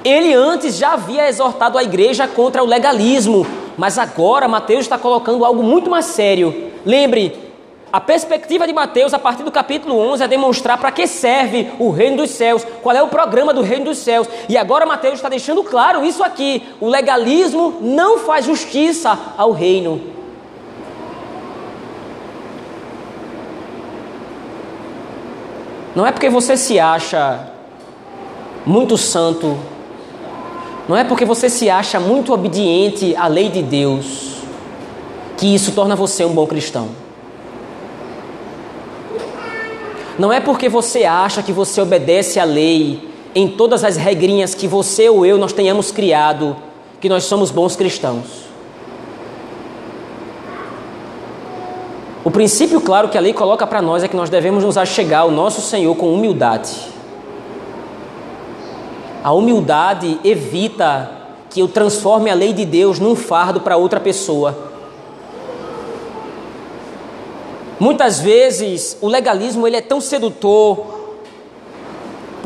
Ele 0.05 0.35
antes 0.35 0.77
já 0.77 0.95
havia 0.95 1.29
exortado 1.29 1.79
a 1.79 1.85
igreja 1.85 2.27
contra 2.27 2.63
o 2.63 2.67
legalismo, 2.67 3.47
mas 3.77 3.99
agora 3.99 4.49
Mateus 4.49 4.81
está 4.81 4.99
colocando 4.99 5.45
algo 5.45 5.63
muito 5.63 5.89
mais 5.89 6.07
sério. 6.07 6.73
Lembre, 6.85 7.46
a 7.93 8.01
perspectiva 8.01 8.67
de 8.67 8.73
Mateus, 8.73 9.15
a 9.15 9.19
partir 9.19 9.45
do 9.45 9.51
capítulo 9.53 9.97
11, 9.97 10.25
é 10.25 10.29
demonstrar 10.29 10.77
para 10.77 10.91
que 10.91 11.07
serve 11.07 11.71
o 11.79 11.91
reino 11.91 12.17
dos 12.19 12.31
céus, 12.31 12.67
qual 12.83 12.97
é 12.97 13.03
o 13.03 13.09
programa 13.09 13.55
do 13.55 13.63
reino 13.63 13.87
dos 13.87 13.99
céus. 13.99 14.29
E 14.49 14.57
agora 14.57 14.85
Mateus 14.85 15.15
está 15.15 15.29
deixando 15.29 15.63
claro 15.63 16.05
isso 16.05 16.23
aqui: 16.23 16.65
o 16.81 16.89
legalismo 16.89 17.79
não 17.81 18.19
faz 18.19 18.45
justiça 18.45 19.17
ao 19.37 19.53
reino. 19.53 20.01
Não 25.95 26.05
é 26.05 26.13
porque 26.13 26.29
você 26.29 26.57
se 26.57 26.79
acha 26.79 27.53
muito 28.67 28.99
santo, 28.99 29.57
não 30.89 30.97
é 30.97 31.05
porque 31.05 31.25
você 31.25 31.49
se 31.49 31.71
acha 31.71 32.01
muito 32.01 32.35
obediente 32.35 33.15
à 33.17 33.29
lei 33.29 33.49
de 33.49 33.63
Deus, 33.63 34.39
que 35.39 35.55
isso 35.55 35.73
torna 35.73 35.95
você 35.95 36.25
um 36.25 36.35
bom 36.35 36.47
cristão. 36.47 37.06
Não 40.19 40.33
é 40.33 40.41
porque 40.41 40.69
você 40.69 41.05
acha 41.05 41.43
que 41.43 41.53
você 41.53 41.81
obedece 41.81 42.41
à 42.41 42.45
lei 42.45 43.09
em 43.35 43.49
todas 43.49 43.85
as 43.85 43.97
regrinhas 43.97 44.55
que 44.55 44.67
você 44.67 45.11
ou 45.11 45.27
eu 45.27 45.37
nós 45.37 45.53
tenhamos 45.53 45.91
criado 45.91 46.57
que 47.01 47.09
nós 47.09 47.25
somos 47.25 47.51
bons 47.51 47.77
cristãos. 47.77 48.47
O 52.25 52.31
princípio 52.31 52.81
claro 52.81 53.09
que 53.09 53.17
a 53.17 53.21
lei 53.21 53.33
coloca 53.33 53.67
para 53.67 53.81
nós 53.83 54.03
é 54.03 54.09
que 54.09 54.17
nós 54.17 54.31
devemos 54.31 54.65
nos 54.65 54.77
achegar 54.77 55.21
ao 55.21 55.31
nosso 55.31 55.61
Senhor 55.61 55.95
com 55.95 56.13
humildade. 56.13 56.73
A 59.23 59.33
humildade 59.33 60.19
evita 60.25 61.11
que 61.51 61.61
eu 61.61 61.69
transforme 61.69 62.31
a 62.31 62.35
lei 62.35 62.53
de 62.53 62.65
Deus 62.65 62.99
num 62.99 63.15
fardo 63.15 63.61
para 63.61 63.77
outra 63.77 64.01
pessoa. 64.01 64.57
Muitas 67.79 68.21
vezes 68.21 68.97
o 69.01 69.09
legalismo 69.09 69.67
ele 69.67 69.77
é 69.77 69.83
tão 69.83 70.01
sedutor, 70.01 71.06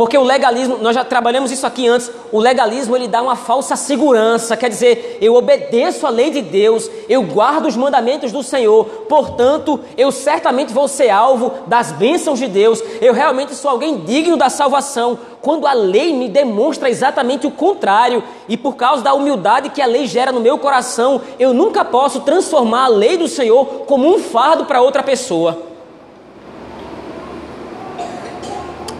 porque 0.01 0.17
o 0.17 0.25
legalismo, 0.25 0.79
nós 0.79 0.95
já 0.95 1.05
trabalhamos 1.05 1.53
isso 1.53 1.67
aqui 1.67 1.87
antes, 1.87 2.11
o 2.33 2.39
legalismo 2.39 2.97
ele 2.97 3.07
dá 3.07 3.21
uma 3.21 3.37
falsa 3.37 3.77
segurança, 3.77 4.57
quer 4.57 4.71
dizer, 4.71 5.19
eu 5.21 5.35
obedeço 5.35 6.07
a 6.07 6.09
lei 6.09 6.31
de 6.31 6.41
Deus, 6.41 6.91
eu 7.07 7.23
guardo 7.23 7.67
os 7.67 7.77
mandamentos 7.77 8.33
do 8.33 8.43
Senhor, 8.43 8.87
portanto, 9.11 9.79
eu 9.99 10.11
certamente 10.11 10.73
vou 10.73 10.89
ser 10.89 11.11
alvo 11.11 11.53
das 11.67 11.93
bênçãos 11.93 12.39
de 12.39 12.49
Deus, 12.49 12.83
eu 12.99 13.13
realmente 13.13 13.55
sou 13.55 13.71
alguém 13.71 13.99
digno 13.99 14.39
da 14.39 14.49
salvação, 14.49 15.19
quando 15.43 15.67
a 15.67 15.75
lei 15.75 16.15
me 16.15 16.31
demonstra 16.31 16.89
exatamente 16.89 17.47
o 17.47 17.51
contrário, 17.51 18.25
e 18.49 18.57
por 18.57 18.77
causa 18.77 19.03
da 19.03 19.13
humildade 19.13 19.69
que 19.69 19.83
a 19.83 19.87
lei 19.87 20.07
gera 20.07 20.33
no 20.33 20.41
meu 20.41 20.57
coração, 20.57 21.21
eu 21.39 21.53
nunca 21.53 21.85
posso 21.85 22.21
transformar 22.21 22.85
a 22.85 22.89
lei 22.89 23.19
do 23.19 23.29
Senhor 23.29 23.67
como 23.87 24.09
um 24.09 24.19
fardo 24.19 24.65
para 24.65 24.81
outra 24.81 25.03
pessoa. 25.03 25.69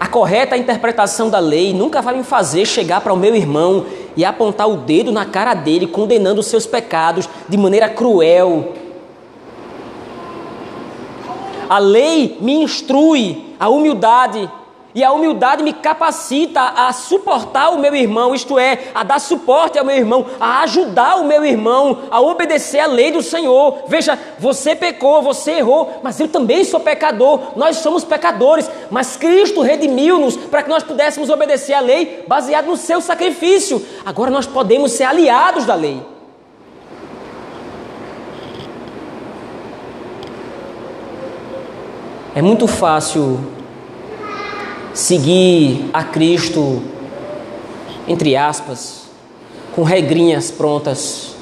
correta 0.11 0.57
interpretação 0.57 1.29
da 1.29 1.39
lei 1.39 1.73
nunca 1.73 2.01
vai 2.01 2.15
me 2.15 2.23
fazer 2.23 2.65
chegar 2.65 3.01
para 3.01 3.13
o 3.13 3.17
meu 3.17 3.33
irmão 3.33 3.85
e 4.15 4.23
apontar 4.25 4.69
o 4.69 4.75
dedo 4.75 5.11
na 5.11 5.25
cara 5.25 5.53
dele, 5.53 5.87
condenando 5.87 6.41
os 6.41 6.47
seus 6.47 6.67
pecados 6.67 7.27
de 7.47 7.57
maneira 7.57 7.89
cruel. 7.89 8.73
A 11.69 11.79
lei 11.79 12.37
me 12.41 12.53
instrui 12.53 13.55
a 13.57 13.69
humildade 13.69 14.51
e 14.93 15.03
a 15.03 15.11
humildade 15.11 15.63
me 15.63 15.73
capacita 15.73 16.61
a 16.61 16.91
suportar 16.91 17.69
o 17.69 17.79
meu 17.79 17.95
irmão, 17.95 18.35
isto 18.35 18.59
é, 18.59 18.89
a 18.93 19.03
dar 19.03 19.19
suporte 19.19 19.79
ao 19.79 19.85
meu 19.85 19.95
irmão, 19.95 20.25
a 20.39 20.61
ajudar 20.61 21.15
o 21.17 21.23
meu 21.23 21.45
irmão 21.45 22.03
a 22.11 22.19
obedecer 22.19 22.79
a 22.79 22.87
lei 22.87 23.11
do 23.11 23.21
Senhor. 23.21 23.83
Veja, 23.87 24.17
você 24.37 24.75
pecou, 24.75 25.21
você 25.21 25.53
errou, 25.53 25.99
mas 26.03 26.19
eu 26.19 26.27
também 26.27 26.63
sou 26.63 26.79
pecador, 26.79 27.39
nós 27.55 27.77
somos 27.77 28.03
pecadores, 28.03 28.69
mas 28.89 29.15
Cristo 29.15 29.61
redimiu-nos 29.61 30.35
para 30.35 30.63
que 30.63 30.69
nós 30.69 30.83
pudéssemos 30.83 31.29
obedecer 31.29 31.73
a 31.73 31.79
lei 31.79 32.23
baseado 32.27 32.67
no 32.67 32.77
seu 32.77 33.01
sacrifício. 33.01 33.85
Agora 34.05 34.29
nós 34.29 34.45
podemos 34.45 34.91
ser 34.91 35.05
aliados 35.05 35.65
da 35.65 35.75
lei. 35.75 36.01
É 42.33 42.41
muito 42.41 42.65
fácil 42.65 43.60
seguir 44.93 45.89
a 45.93 46.03
Cristo, 46.03 46.81
entre 48.07 48.35
aspas, 48.35 49.03
com 49.75 49.83
regrinhas 49.83 50.51
prontas. 50.51 51.35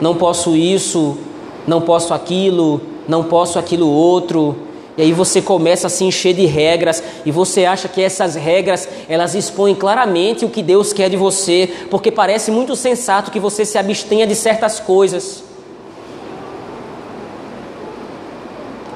Não 0.00 0.14
posso 0.14 0.56
isso, 0.56 1.18
não 1.66 1.80
posso 1.80 2.14
aquilo, 2.14 2.80
não 3.06 3.24
posso 3.24 3.58
aquilo 3.58 3.88
outro. 3.88 4.56
E 4.96 5.02
aí 5.02 5.12
você 5.12 5.40
começa 5.40 5.86
a 5.86 5.90
se 5.90 6.04
encher 6.04 6.34
de 6.34 6.46
regras 6.46 7.02
e 7.24 7.30
você 7.30 7.64
acha 7.64 7.88
que 7.88 8.02
essas 8.02 8.34
regras 8.34 8.88
elas 9.08 9.34
expõem 9.34 9.74
claramente 9.74 10.44
o 10.44 10.50
que 10.50 10.62
Deus 10.62 10.92
quer 10.92 11.08
de 11.08 11.16
você, 11.16 11.70
porque 11.90 12.10
parece 12.10 12.50
muito 12.50 12.74
sensato 12.74 13.30
que 13.30 13.40
você 13.40 13.64
se 13.64 13.78
abstenha 13.78 14.26
de 14.26 14.34
certas 14.34 14.80
coisas. 14.80 15.44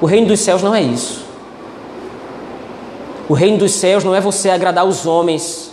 O 0.01 0.07
reino 0.07 0.27
dos 0.27 0.41
céus 0.41 0.63
não 0.63 0.75
é 0.75 0.83
isso. 0.83 1.24
O 3.29 3.33
reino 3.33 3.59
dos 3.59 3.73
céus 3.73 4.05
não 4.05 4.15
é 4.15 4.21
você 4.21 4.51
agradar 4.51 4.85
os 4.85 5.07
homens. 5.07 5.73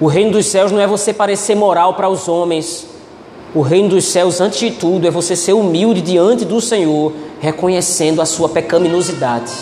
O 0.00 0.06
reino 0.06 0.32
dos 0.32 0.46
céus 0.46 0.72
não 0.72 0.80
é 0.80 0.86
você 0.86 1.12
parecer 1.12 1.54
moral 1.54 1.94
para 1.94 2.08
os 2.08 2.28
homens. 2.28 2.86
O 3.54 3.60
reino 3.60 3.90
dos 3.90 4.06
céus, 4.06 4.40
antes 4.40 4.58
de 4.58 4.72
tudo, 4.72 5.06
é 5.06 5.10
você 5.10 5.36
ser 5.36 5.52
humilde 5.52 6.00
diante 6.00 6.44
do 6.44 6.60
Senhor, 6.60 7.12
reconhecendo 7.40 8.20
a 8.20 8.26
sua 8.26 8.48
pecaminosidade. 8.48 9.52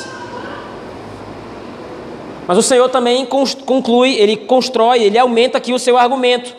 Mas 2.46 2.56
o 2.56 2.62
Senhor 2.62 2.88
também 2.88 3.26
conclui, 3.26 4.14
ele 4.14 4.36
constrói, 4.36 5.02
ele 5.02 5.18
aumenta 5.18 5.58
aqui 5.58 5.74
o 5.74 5.78
seu 5.78 5.98
argumento. 5.98 6.56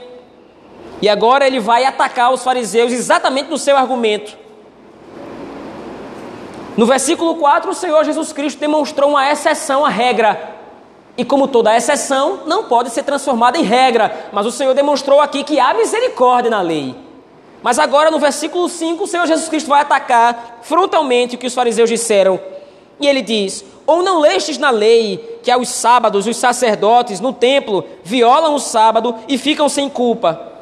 E 1.02 1.10
agora 1.10 1.48
ele 1.48 1.60
vai 1.60 1.84
atacar 1.84 2.32
os 2.32 2.44
fariseus 2.44 2.94
exatamente 2.94 3.50
no 3.50 3.58
seu 3.58 3.76
argumento. 3.76 4.43
No 6.76 6.86
versículo 6.86 7.36
4, 7.36 7.70
o 7.70 7.76
Senhor 7.76 8.04
Jesus 8.04 8.34
Cristo 8.34 8.60
demonstrou 8.60 9.12
uma 9.12 9.32
exceção 9.32 9.86
à 9.86 9.90
regra. 9.90 10.52
E 11.16 11.24
como 11.24 11.48
toda 11.48 11.76
exceção, 11.76 12.40
não 12.48 12.64
pode 12.64 12.90
ser 12.90 13.04
transformada 13.04 13.58
em 13.58 13.64
regra. 13.64 14.30
Mas 14.34 14.46
o 14.48 14.52
Senhor 14.52 14.74
demonstrou 14.74 15.22
aqui 15.22 15.44
que 15.44 15.60
há 15.60 15.74
misericórdia 15.74 16.50
na 16.50 16.62
lei. 16.62 16.96
Mas 17.62 17.78
agora, 17.78 18.10
no 18.10 18.20
versículo 18.20 18.68
5, 18.68 19.04
o 19.04 19.08
Senhor 19.08 19.28
Jesus 19.28 19.48
Cristo 19.48 19.70
vai 19.70 19.82
atacar 19.82 20.62
frontalmente 20.64 21.36
o 21.36 21.38
que 21.38 21.48
os 21.48 21.54
fariseus 21.54 21.90
disseram. 21.90 22.40
E 23.00 23.08
ele 23.08 23.22
diz: 23.22 23.64
Ou 23.86 24.02
não 24.02 24.20
lestes 24.20 24.58
na 24.58 24.72
lei 24.72 25.40
que 25.44 25.52
aos 25.52 25.70
sábados 25.70 26.26
os 26.26 26.36
sacerdotes 26.36 27.20
no 27.20 27.32
templo 27.32 27.86
violam 28.04 28.56
o 28.56 28.60
sábado 28.60 29.16
e 29.28 29.38
ficam 29.38 29.70
sem 29.70 29.88
culpa? 29.88 30.54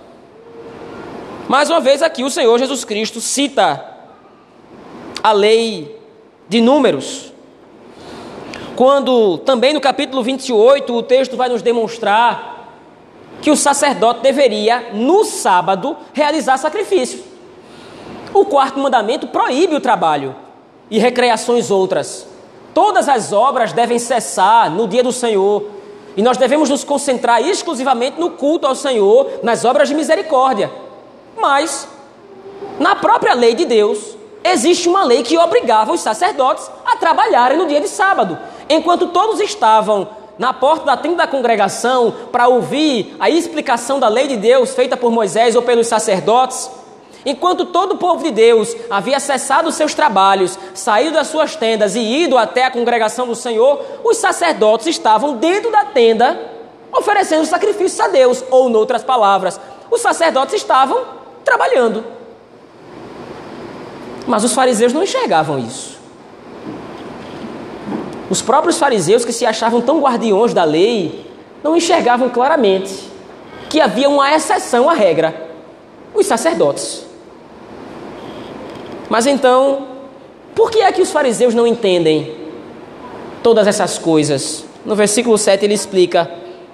Mais 1.48 1.70
uma 1.70 1.80
vez 1.80 2.04
aqui 2.04 2.24
o 2.24 2.30
Senhor 2.30 2.60
Jesus 2.60 2.84
Cristo 2.84 3.22
cita 3.22 3.84
a 5.24 5.32
lei 5.32 6.01
de 6.52 6.60
Números, 6.60 7.32
quando 8.76 9.38
também 9.38 9.74
no 9.74 9.80
capítulo 9.80 10.22
28 10.22 10.94
o 10.94 11.02
texto 11.02 11.38
vai 11.38 11.48
nos 11.48 11.62
demonstrar 11.62 12.68
que 13.42 13.50
o 13.50 13.56
sacerdote 13.56 14.20
deveria, 14.20 14.90
no 14.92 15.24
sábado, 15.24 15.96
realizar 16.12 16.58
sacrifício. 16.58 17.24
O 18.34 18.44
quarto 18.44 18.82
mandamento 18.82 19.28
proíbe 19.28 19.76
o 19.76 19.80
trabalho 19.80 20.36
e 20.90 21.00
recreações 21.00 21.72
outras. 21.72 22.28
Todas 22.74 23.08
as 23.08 23.32
obras 23.32 23.72
devem 23.72 23.98
cessar 23.98 24.70
no 24.70 24.90
dia 24.90 25.02
do 25.02 25.14
Senhor 25.14 25.64
e 26.18 26.22
nós 26.22 26.36
devemos 26.36 26.70
nos 26.70 26.84
concentrar 26.84 27.42
exclusivamente 27.42 28.20
no 28.20 28.32
culto 28.32 28.68
ao 28.68 28.76
Senhor, 28.76 29.40
nas 29.42 29.64
obras 29.64 29.88
de 29.88 29.96
misericórdia. 29.96 30.70
Mas, 31.38 31.88
na 32.78 32.94
própria 32.94 33.34
lei 33.36 33.56
de 33.56 33.64
Deus, 33.64 34.20
existe 34.44 34.88
uma 34.90 35.04
lei 35.04 35.24
que 35.24 35.38
obrigava 35.38 35.92
os 35.92 36.02
sacerdotes 36.02 36.70
a 36.86 36.96
trabalharem 36.98 37.58
no 37.58 37.68
dia 37.68 37.82
de 37.82 37.88
sábado. 37.88 38.38
Enquanto 38.70 39.08
todos 39.08 39.40
estavam 39.40 40.08
na 40.38 40.54
porta 40.54 40.86
da 40.86 40.98
tenda 40.98 41.18
da 41.18 41.28
congregação 41.28 42.14
para 42.32 42.48
ouvir 42.48 43.16
a 43.20 43.30
explicação 43.30 44.00
da 44.00 44.08
lei 44.08 44.28
de 44.28 44.38
Deus 44.38 44.74
feita 44.74 44.98
por 44.98 45.12
Moisés 45.12 45.56
ou 45.56 45.62
pelos 45.62 45.88
sacerdotes, 45.88 46.70
enquanto 47.26 47.66
todo 47.66 47.94
o 47.94 47.98
povo 47.98 48.24
de 48.24 48.32
Deus 48.32 48.76
havia 48.90 49.20
cessado 49.20 49.72
seus 49.72 49.94
trabalhos, 49.94 50.58
saído 50.74 51.14
das 51.14 51.28
suas 51.28 51.56
tendas 51.56 51.96
e 51.96 52.00
ido 52.00 52.38
até 52.38 52.66
a 52.66 52.72
congregação 52.72 53.28
do 53.28 53.36
Senhor, 53.36 53.82
os 54.04 54.18
sacerdotes 54.18 54.88
estavam 54.88 55.36
dentro 55.36 55.72
da 55.72 55.86
tenda 55.86 56.52
oferecendo 56.92 57.46
sacrifícios 57.46 58.00
a 58.00 58.08
Deus, 58.08 58.44
ou, 58.52 58.70
em 58.70 58.76
outras 58.76 59.04
palavras, 59.04 59.60
os 59.90 60.02
sacerdotes 60.02 60.56
estavam 60.56 61.02
trabalhando. 61.44 62.04
Mas 64.28 64.44
os 64.44 64.54
fariseus 64.54 64.94
não 64.94 65.04
enxergavam 65.04 65.60
isso. 65.60 66.00
Os 68.30 68.42
próprios 68.42 68.78
fariseus, 68.78 69.26
que 69.26 69.34
se 69.34 69.46
achavam 69.46 69.82
tão 69.82 70.00
guardiões 70.00 70.54
da 70.54 70.64
lei, 70.64 71.30
não 71.64 71.76
enxergavam 71.76 72.30
claramente 72.30 73.12
que 73.70 73.80
havia 73.80 74.10
uma 74.10 74.34
exceção 74.34 74.90
à 74.90 74.94
regra: 74.94 75.50
os 76.14 76.26
sacerdotes. 76.26 77.06
Mas 79.10 79.28
então, 79.28 79.88
por 80.56 80.72
que 80.72 80.80
é 80.80 80.92
que 80.92 81.02
os 81.02 81.12
fariseus 81.12 81.54
não 81.54 81.68
entendem 81.68 82.36
todas 83.44 83.68
essas 83.68 83.98
coisas? 83.98 84.64
No 84.86 84.96
versículo 84.96 85.38
7 85.38 85.66
ele 85.66 85.74
explica, 85.74 86.32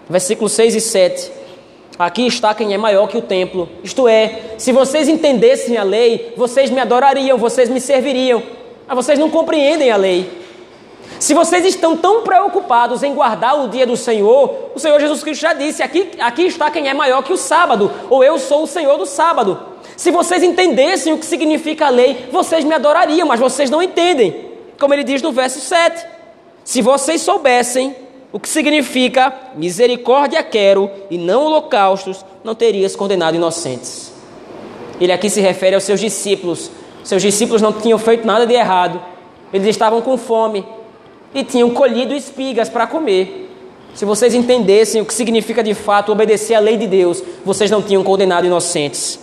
versículos 0.10 0.52
6 0.52 0.76
e 0.76 0.82
7. 0.82 1.32
Aqui 1.98 2.28
está 2.28 2.54
quem 2.54 2.74
é 2.74 2.78
maior 2.78 3.08
que 3.08 3.18
o 3.18 3.22
templo. 3.22 3.68
Isto 3.84 4.08
é, 4.08 4.54
se 4.58 4.72
vocês 4.72 5.08
entendessem 5.08 5.78
a 5.78 5.84
lei, 5.84 6.34
vocês 6.38 6.70
me 6.70 6.80
adorariam, 6.80 7.38
vocês 7.38 7.70
me 7.70 7.82
serviriam. 7.82 8.44
Mas 8.88 8.96
vocês 8.96 9.18
não 9.18 9.30
compreendem 9.30 9.90
a 9.90 9.98
lei. 9.98 10.30
Se 11.20 11.34
vocês 11.34 11.66
estão 11.66 11.98
tão 11.98 12.22
preocupados 12.22 13.02
em 13.02 13.14
guardar 13.14 13.60
o 13.60 13.68
dia 13.70 13.88
do 13.88 13.98
Senhor, 13.98 14.72
o 14.76 14.80
Senhor 14.80 15.00
Jesus 15.00 15.24
Cristo 15.24 15.42
já 15.42 15.54
disse: 15.54 15.82
aqui, 15.82 16.12
aqui 16.20 16.44
está 16.44 16.70
quem 16.70 16.88
é 16.88 16.94
maior 16.94 17.24
que 17.24 17.34
o 17.34 17.38
sábado, 17.38 17.92
ou 18.10 18.24
eu 18.24 18.38
sou 18.38 18.64
o 18.64 18.68
Senhor 18.68 18.98
do 18.98 19.06
sábado. 19.06 19.60
Se 19.96 20.12
vocês 20.12 20.44
entendessem 20.44 21.14
o 21.14 21.18
que 21.18 21.26
significa 21.26 21.88
a 21.88 21.90
lei, 21.90 22.28
vocês 22.32 22.64
me 22.64 22.76
adorariam, 22.76 23.28
mas 23.28 23.40
vocês 23.40 23.72
não 23.72 23.82
entendem. 23.82 24.52
Como 24.80 24.94
ele 24.94 25.04
diz 25.04 25.24
no 25.24 25.32
verso 25.32 25.60
7. 25.60 26.06
Se 26.64 26.82
vocês 26.84 27.22
soubessem 27.22 27.96
o 28.38 28.40
que 28.40 28.48
significa 28.48 29.34
misericórdia 29.56 30.44
quero 30.44 30.92
e 31.10 31.18
não 31.18 31.46
holocaustos, 31.46 32.24
não 32.44 32.54
terias 32.54 32.96
condenado 32.96 33.34
inocentes. 33.36 34.14
Ele 35.02 35.12
aqui 35.12 35.28
se 35.28 35.42
refere 35.42 35.74
aos 35.74 35.84
seus 35.84 36.00
discípulos. 36.00 36.70
Seus 37.04 37.24
discípulos 37.24 37.64
não 37.64 37.74
tinham 37.74 37.98
feito 37.98 38.28
nada 38.28 38.46
de 38.46 38.54
errado. 38.54 39.02
Eles 39.52 39.68
estavam 39.68 40.04
com 40.04 40.20
fome 40.20 40.64
e 41.34 41.44
tinham 41.44 41.72
colhido 41.72 42.14
espigas 42.14 42.70
para 42.70 42.86
comer. 42.86 43.52
Se 43.96 44.06
vocês 44.06 44.36
entendessem 44.36 45.02
o 45.02 45.06
que 45.06 45.16
significa 45.16 45.64
de 45.64 45.74
fato 45.74 46.12
obedecer 46.12 46.54
à 46.54 46.60
lei 46.60 46.78
de 46.78 46.86
Deus, 46.86 47.24
vocês 47.44 47.72
não 47.72 47.82
tinham 47.82 48.04
condenado 48.04 48.46
inocentes. 48.46 49.20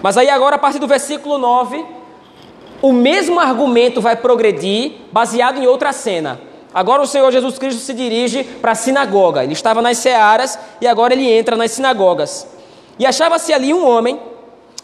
Mas 0.00 0.16
aí 0.16 0.30
agora, 0.30 0.54
a 0.54 0.58
partir 0.60 0.78
do 0.78 0.86
versículo 0.86 1.36
9, 1.36 1.84
o 2.80 2.92
mesmo 2.92 3.40
argumento 3.40 4.00
vai 4.00 4.14
progredir 4.14 4.92
baseado 5.10 5.58
em 5.58 5.66
outra 5.66 5.92
cena. 5.92 6.53
Agora 6.74 7.02
o 7.02 7.06
Senhor 7.06 7.30
Jesus 7.30 7.56
Cristo 7.56 7.80
se 7.80 7.94
dirige 7.94 8.42
para 8.42 8.72
a 8.72 8.74
sinagoga. 8.74 9.44
Ele 9.44 9.52
estava 9.52 9.80
nas 9.80 9.98
searas 9.98 10.58
e 10.80 10.88
agora 10.88 11.14
ele 11.14 11.30
entra 11.30 11.54
nas 11.54 11.70
sinagogas. 11.70 12.48
E 12.98 13.06
achava-se 13.06 13.52
ali 13.52 13.72
um 13.72 13.86
homem, 13.86 14.20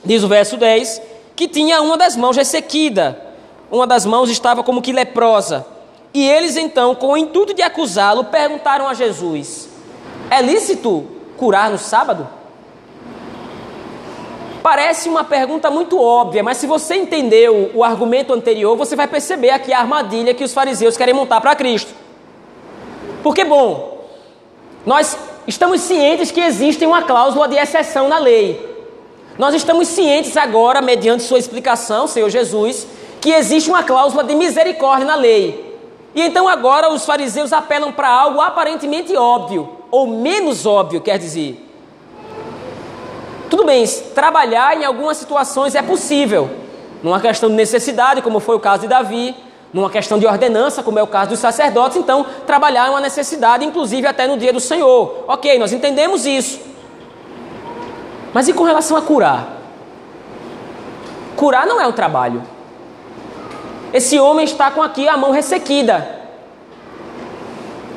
diz 0.05 0.22
o 0.22 0.29
verso 0.29 0.57
10, 0.57 1.03
que 1.35 1.48
tinha 1.48 1.83
uma 1.83 1.96
das 1.96 2.16
mãos 2.16 2.37
ressequida. 2.37 3.20
Uma 3.72 3.88
das 3.88 4.07
mãos 4.07 4.31
estava 4.31 4.62
como 4.62 4.81
que 4.81 4.92
leprosa. 4.92 5.66
E 6.14 6.29
eles 6.29 6.57
então, 6.57 6.94
com 6.94 7.09
o 7.09 7.16
intuito 7.16 7.55
de 7.55 7.62
acusá-lo, 7.62 8.24
perguntaram 8.24 8.88
a 8.88 8.94
Jesus: 8.94 9.68
É 10.31 10.40
lícito 10.40 11.07
curar 11.37 11.70
no 11.70 11.79
sábado? 11.79 12.29
Parece 14.62 15.09
uma 15.09 15.25
pergunta 15.25 15.70
muito 15.70 15.99
óbvia, 15.99 16.42
mas 16.42 16.59
se 16.59 16.66
você 16.66 16.96
entendeu 16.96 17.70
o 17.75 17.83
argumento 17.83 18.33
anterior, 18.33 18.77
você 18.77 18.94
vai 18.94 19.07
perceber 19.07 19.51
aqui 19.51 19.73
a 19.73 19.81
armadilha 19.81 20.35
que 20.35 20.44
os 20.44 20.53
fariseus 20.53 20.96
querem 20.96 21.14
montar 21.14 21.40
para 21.40 21.55
Cristo. 21.55 21.92
Porque, 23.23 23.44
bom, 23.44 24.05
nós 24.85 25.16
estamos 25.46 25.81
cientes 25.81 26.31
que 26.31 26.40
existe 26.40 26.85
uma 26.85 27.03
cláusula 27.03 27.49
de 27.49 27.57
exceção 27.57 28.09
na 28.09 28.18
lei. 28.18 28.68
Nós 29.38 29.55
estamos 29.55 29.88
cientes 29.88 30.37
agora, 30.37 30.83
mediante 30.83 31.23
sua 31.23 31.38
explicação, 31.38 32.07
Senhor 32.07 32.29
Jesus, 32.29 32.87
que 33.20 33.31
existe 33.31 33.70
uma 33.70 33.83
cláusula 33.83 34.23
de 34.25 34.35
misericórdia 34.35 35.07
na 35.07 35.14
lei. 35.14 35.79
E 36.14 36.20
então 36.20 36.46
agora 36.46 36.92
os 36.92 37.07
fariseus 37.07 37.53
apelam 37.53 37.92
para 37.92 38.09
algo 38.09 38.40
aparentemente 38.40 39.16
óbvio, 39.16 39.70
ou 39.90 40.07
menos 40.07 40.66
óbvio, 40.66 41.01
quer 41.01 41.18
dizer. 41.18 41.69
Tudo 43.50 43.64
bem, 43.64 43.84
trabalhar 44.14 44.76
em 44.76 44.84
algumas 44.84 45.16
situações 45.16 45.74
é 45.74 45.82
possível, 45.82 46.48
numa 47.02 47.20
questão 47.20 47.48
de 47.48 47.56
necessidade, 47.56 48.22
como 48.22 48.38
foi 48.38 48.54
o 48.54 48.60
caso 48.60 48.82
de 48.82 48.88
Davi, 48.88 49.34
numa 49.72 49.90
questão 49.90 50.20
de 50.20 50.26
ordenança, 50.26 50.84
como 50.84 51.00
é 51.00 51.02
o 51.02 51.06
caso 51.08 51.30
dos 51.30 51.40
sacerdotes, 51.40 51.96
então 51.96 52.24
trabalhar 52.46 52.86
é 52.86 52.90
uma 52.90 53.00
necessidade, 53.00 53.64
inclusive 53.64 54.06
até 54.06 54.28
no 54.28 54.38
dia 54.38 54.52
do 54.52 54.60
Senhor. 54.60 55.24
Ok, 55.26 55.58
nós 55.58 55.72
entendemos 55.72 56.26
isso. 56.26 56.60
Mas 58.32 58.46
e 58.46 58.52
com 58.52 58.62
relação 58.62 58.96
a 58.96 59.02
curar? 59.02 59.48
Curar 61.34 61.66
não 61.66 61.80
é 61.80 61.86
um 61.88 61.92
trabalho. 61.92 62.44
Esse 63.92 64.20
homem 64.20 64.44
está 64.44 64.70
com 64.70 64.80
aqui 64.80 65.08
a 65.08 65.16
mão 65.16 65.32
ressequida. 65.32 66.20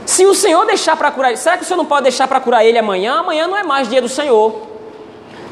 Se 0.03 0.25
o 0.25 0.33
Senhor 0.33 0.65
deixar 0.65 0.97
para 0.97 1.11
curar, 1.11 1.37
será 1.37 1.57
que 1.57 1.63
o 1.63 1.65
Senhor 1.65 1.77
não 1.77 1.85
pode 1.85 2.03
deixar 2.03 2.27
para 2.27 2.39
curar 2.39 2.65
ele 2.65 2.79
amanhã? 2.79 3.19
Amanhã 3.19 3.47
não 3.47 3.55
é 3.55 3.61
mais 3.61 3.87
dia 3.87 4.01
do 4.01 4.09
Senhor. 4.09 4.72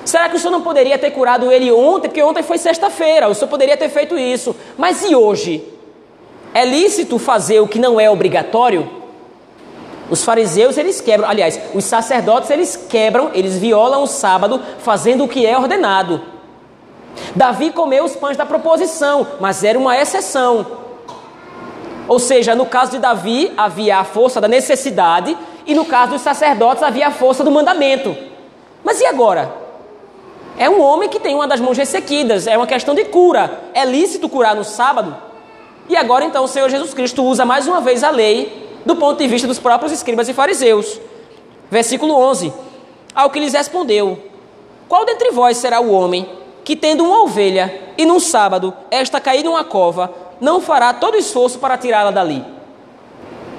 Será 0.04 0.28
que 0.30 0.36
o 0.36 0.40
Senhor 0.40 0.52
não 0.52 0.62
poderia 0.62 0.98
ter 0.98 1.12
curado 1.12 1.52
ele 1.52 1.72
ontem? 1.72 2.08
Porque 2.08 2.24
ontem 2.24 2.44
foi 2.44 2.58
sexta-feira, 2.58 3.28
o 3.28 3.36
Senhor 3.36 3.48
poderia 3.48 3.78
ter 3.78 3.90
feito 3.90 4.18
isso. 4.18 4.56
Mas 4.78 5.04
e 5.04 5.16
hoje? 5.16 5.64
É 6.54 6.66
lícito 6.66 7.18
fazer 7.18 7.60
o 7.60 7.68
que 7.68 7.80
não 7.80 8.00
é 8.00 8.10
obrigatório? 8.10 8.90
Os 10.10 10.26
fariseus, 10.26 10.78
eles 10.78 11.00
quebram, 11.00 11.30
aliás, 11.30 11.58
os 11.74 11.86
sacerdotes, 11.86 12.50
eles 12.50 12.76
quebram, 12.76 13.32
eles 13.34 13.58
violam 13.58 14.04
o 14.04 14.08
sábado 14.08 14.62
fazendo 14.80 15.24
o 15.24 15.28
que 15.28 15.46
é 15.46 15.58
ordenado. 15.58 16.22
Davi 17.34 17.72
comeu 17.72 18.04
os 18.04 18.16
pães 18.16 18.36
da 18.36 18.46
proposição, 18.46 19.26
mas 19.40 19.64
era 19.64 19.80
uma 19.80 19.98
exceção. 19.98 20.66
Ou 22.08 22.20
seja, 22.20 22.54
no 22.54 22.66
caso 22.66 22.92
de 22.92 23.00
Davi 23.00 23.54
havia 23.56 24.00
a 24.00 24.04
força 24.04 24.42
da 24.42 24.48
necessidade 24.48 25.38
e 25.66 25.74
no 25.74 25.86
caso 25.86 26.14
dos 26.14 26.22
sacerdotes 26.22 26.84
havia 26.84 27.08
a 27.08 27.12
força 27.12 27.42
do 27.42 27.52
mandamento. 27.52 28.14
Mas 28.84 29.00
e 29.00 29.06
agora? 29.06 29.61
É 30.62 30.70
um 30.70 30.80
homem 30.80 31.10
que 31.10 31.20
tem 31.20 31.34
uma 31.34 31.48
das 31.48 31.60
mãos 31.60 31.76
ressequidas, 31.76 32.46
é 32.46 32.56
uma 32.56 32.68
questão 32.68 32.94
de 32.94 33.04
cura. 33.06 33.60
É 33.74 33.84
lícito 33.84 34.30
curar 34.30 34.56
no 34.56 34.64
sábado? 34.64 35.18
E 35.90 35.98
agora 35.98 36.24
então 36.24 36.44
o 36.44 36.48
Senhor 36.48 36.70
Jesus 36.70 36.94
Cristo 36.94 37.24
usa 37.24 37.44
mais 37.44 37.68
uma 37.68 37.82
vez 37.82 38.04
a 38.04 38.12
lei 38.12 38.70
do 38.86 38.96
ponto 38.96 39.18
de 39.18 39.28
vista 39.28 39.48
dos 39.48 39.58
próprios 39.58 39.92
escribas 39.92 40.30
e 40.30 40.36
fariseus. 40.36 41.02
Versículo 41.72 42.14
11: 42.14 42.54
Ao 43.16 43.32
que 43.32 43.40
lhes 43.40 43.54
respondeu: 43.54 44.20
Qual 44.88 45.04
dentre 45.04 45.32
vós 45.32 45.58
será 45.58 45.82
o 45.82 45.92
homem 45.92 46.30
que 46.64 46.76
tendo 46.76 47.06
uma 47.06 47.24
ovelha 47.24 47.82
e 47.98 48.06
num 48.06 48.20
sábado 48.20 48.72
esta 48.92 49.20
cair 49.20 49.44
numa 49.44 49.64
cova, 49.64 50.14
não 50.40 50.62
fará 50.62 50.94
todo 50.94 51.18
esforço 51.18 51.58
para 51.58 51.76
tirá-la 51.76 52.12
dali. 52.12 52.46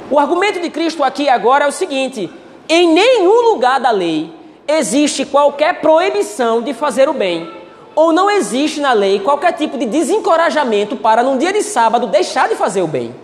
O 0.08 0.20
argumento 0.20 0.60
de 0.60 0.70
Cristo 0.70 1.02
aqui 1.02 1.28
agora 1.28 1.64
é 1.64 1.68
o 1.68 1.72
seguinte: 1.72 2.30
em 2.68 2.86
nenhum 2.86 3.50
lugar 3.50 3.80
da 3.80 3.90
lei 3.90 4.40
existe 4.66 5.24
qualquer 5.24 5.80
proibição 5.80 6.62
de 6.62 6.72
fazer 6.72 7.08
o 7.08 7.12
bem, 7.12 7.50
ou 7.94 8.12
não 8.12 8.30
existe 8.30 8.80
na 8.80 8.92
lei 8.92 9.20
qualquer 9.20 9.52
tipo 9.52 9.76
de 9.76 9.86
desencorajamento 9.86 10.96
para 10.96 11.22
num 11.22 11.36
dia 11.36 11.52
de 11.52 11.62
sábado 11.62 12.06
deixar 12.06 12.48
de 12.48 12.54
fazer 12.54 12.82
o 12.82 12.86
bem. 12.86 13.14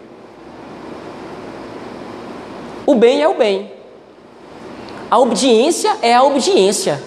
O 2.86 2.94
bem 2.94 3.22
é 3.22 3.28
o 3.28 3.34
bem. 3.34 3.70
A 5.10 5.18
obediência 5.18 5.96
é 6.02 6.14
a 6.14 6.22
obediência. 6.22 7.02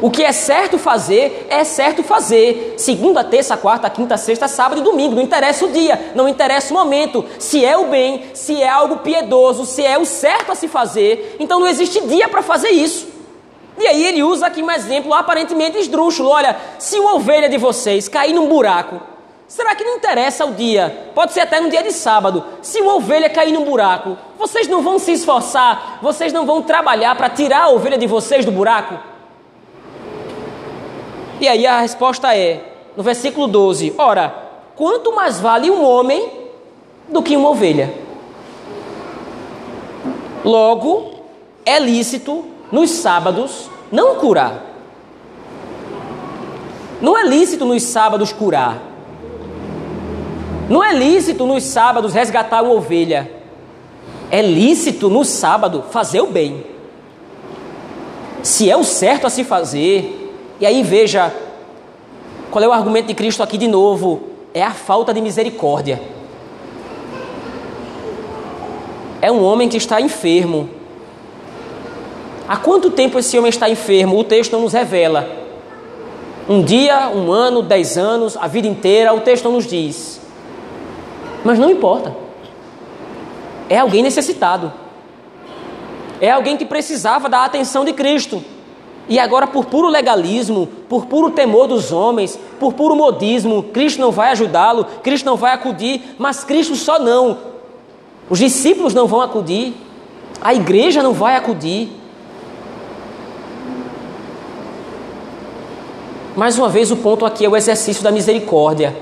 O 0.00 0.10
que 0.10 0.22
é 0.22 0.30
certo 0.30 0.78
fazer, 0.78 1.46
é 1.48 1.64
certo 1.64 2.02
fazer. 2.02 2.74
Segunda, 2.76 3.24
terça, 3.24 3.56
quarta, 3.56 3.88
quinta, 3.88 4.16
sexta, 4.16 4.46
sábado 4.46 4.80
e 4.80 4.84
domingo. 4.84 5.14
Não 5.14 5.22
interessa 5.22 5.64
o 5.64 5.70
dia, 5.70 6.12
não 6.14 6.28
interessa 6.28 6.72
o 6.72 6.76
momento. 6.76 7.24
Se 7.38 7.64
é 7.64 7.76
o 7.76 7.86
bem, 7.86 8.24
se 8.34 8.60
é 8.60 8.68
algo 8.68 8.98
piedoso, 8.98 9.64
se 9.64 9.84
é 9.84 9.98
o 9.98 10.04
certo 10.04 10.52
a 10.52 10.54
se 10.54 10.68
fazer, 10.68 11.36
então 11.40 11.58
não 11.58 11.66
existe 11.66 12.00
dia 12.06 12.28
para 12.28 12.42
fazer 12.42 12.70
isso. 12.70 13.15
E 13.78 13.86
aí 13.86 14.04
ele 14.04 14.22
usa 14.22 14.46
aqui 14.46 14.62
um 14.62 14.70
exemplo 14.70 15.12
aparentemente 15.12 15.78
esdrúxulo. 15.78 16.30
Olha, 16.30 16.56
se 16.78 16.98
uma 16.98 17.14
ovelha 17.14 17.48
de 17.48 17.58
vocês 17.58 18.08
cair 18.08 18.32
num 18.32 18.48
buraco, 18.48 19.00
será 19.46 19.74
que 19.74 19.84
não 19.84 19.96
interessa 19.96 20.46
o 20.46 20.52
dia? 20.52 21.10
Pode 21.14 21.32
ser 21.32 21.40
até 21.40 21.60
no 21.60 21.68
dia 21.68 21.82
de 21.82 21.92
sábado. 21.92 22.42
Se 22.62 22.80
uma 22.80 22.94
ovelha 22.94 23.28
cair 23.28 23.52
num 23.52 23.64
buraco, 23.64 24.16
vocês 24.38 24.66
não 24.66 24.80
vão 24.80 24.98
se 24.98 25.12
esforçar, 25.12 25.98
vocês 26.00 26.32
não 26.32 26.46
vão 26.46 26.62
trabalhar 26.62 27.14
para 27.16 27.28
tirar 27.28 27.64
a 27.64 27.68
ovelha 27.68 27.98
de 27.98 28.06
vocês 28.06 28.44
do 28.44 28.52
buraco? 28.52 28.98
E 31.38 31.46
aí 31.46 31.66
a 31.66 31.80
resposta 31.80 32.34
é, 32.34 32.62
no 32.96 33.02
versículo 33.02 33.46
12: 33.46 33.94
Ora, 33.98 34.34
quanto 34.74 35.14
mais 35.14 35.38
vale 35.38 35.70
um 35.70 35.84
homem 35.84 36.30
do 37.10 37.22
que 37.22 37.36
uma 37.36 37.50
ovelha? 37.50 37.92
Logo, 40.42 41.16
é 41.64 41.78
lícito 41.78 42.55
nos 42.76 42.90
sábados 42.90 43.70
não 43.90 44.16
curar. 44.16 44.62
Não 47.00 47.16
é 47.16 47.26
lícito 47.26 47.64
nos 47.64 47.82
sábados 47.82 48.34
curar. 48.34 48.82
Não 50.68 50.84
é 50.84 50.92
lícito 50.92 51.46
nos 51.46 51.62
sábados 51.62 52.12
resgatar 52.12 52.60
uma 52.60 52.74
ovelha. 52.74 53.32
É 54.30 54.42
lícito 54.42 55.08
no 55.08 55.24
sábado 55.24 55.84
fazer 55.90 56.20
o 56.20 56.26
bem. 56.26 56.66
Se 58.42 58.70
é 58.70 58.76
o 58.76 58.84
certo 58.84 59.26
a 59.26 59.30
se 59.30 59.42
fazer, 59.42 60.34
e 60.60 60.66
aí 60.66 60.82
veja, 60.82 61.34
qual 62.50 62.62
é 62.62 62.68
o 62.68 62.72
argumento 62.72 63.06
de 63.06 63.14
Cristo 63.14 63.42
aqui 63.42 63.56
de 63.56 63.68
novo? 63.68 64.20
É 64.52 64.62
a 64.62 64.72
falta 64.72 65.14
de 65.14 65.22
misericórdia. 65.22 65.98
É 69.22 69.32
um 69.32 69.42
homem 69.42 69.66
que 69.66 69.78
está 69.78 69.98
enfermo. 69.98 70.75
Há 72.48 72.56
quanto 72.56 72.90
tempo 72.90 73.18
esse 73.18 73.36
homem 73.38 73.50
está 73.50 73.68
enfermo? 73.68 74.18
O 74.18 74.24
texto 74.24 74.52
não 74.52 74.60
nos 74.60 74.72
revela. 74.72 75.28
Um 76.48 76.62
dia, 76.62 77.08
um 77.08 77.32
ano, 77.32 77.60
dez 77.60 77.98
anos, 77.98 78.36
a 78.36 78.46
vida 78.46 78.68
inteira, 78.68 79.12
o 79.12 79.20
texto 79.20 79.44
não 79.44 79.52
nos 79.52 79.66
diz. 79.66 80.20
Mas 81.44 81.58
não 81.58 81.68
importa. 81.68 82.14
É 83.68 83.78
alguém 83.78 84.02
necessitado. 84.02 84.72
É 86.20 86.30
alguém 86.30 86.56
que 86.56 86.64
precisava 86.64 87.28
da 87.28 87.44
atenção 87.44 87.84
de 87.84 87.92
Cristo. 87.92 88.42
E 89.08 89.18
agora, 89.18 89.46
por 89.46 89.66
puro 89.66 89.88
legalismo, 89.88 90.68
por 90.88 91.06
puro 91.06 91.30
temor 91.30 91.66
dos 91.66 91.92
homens, 91.92 92.38
por 92.58 92.72
puro 92.72 92.96
modismo, 92.96 93.64
Cristo 93.64 94.00
não 94.00 94.10
vai 94.10 94.30
ajudá-lo, 94.30 94.84
Cristo 95.02 95.26
não 95.26 95.36
vai 95.36 95.52
acudir, 95.52 96.14
mas 96.18 96.42
Cristo 96.42 96.74
só 96.74 96.98
não. 96.98 97.38
Os 98.28 98.38
discípulos 98.38 98.94
não 98.94 99.06
vão 99.06 99.20
acudir, 99.20 99.74
a 100.40 100.52
igreja 100.54 101.02
não 101.02 101.12
vai 101.12 101.36
acudir. 101.36 101.88
Mais 106.36 106.58
uma 106.58 106.68
vez, 106.68 106.90
o 106.90 106.96
ponto 106.96 107.24
aqui 107.24 107.46
é 107.46 107.48
o 107.48 107.56
exercício 107.56 108.04
da 108.04 108.10
misericórdia. 108.10 108.94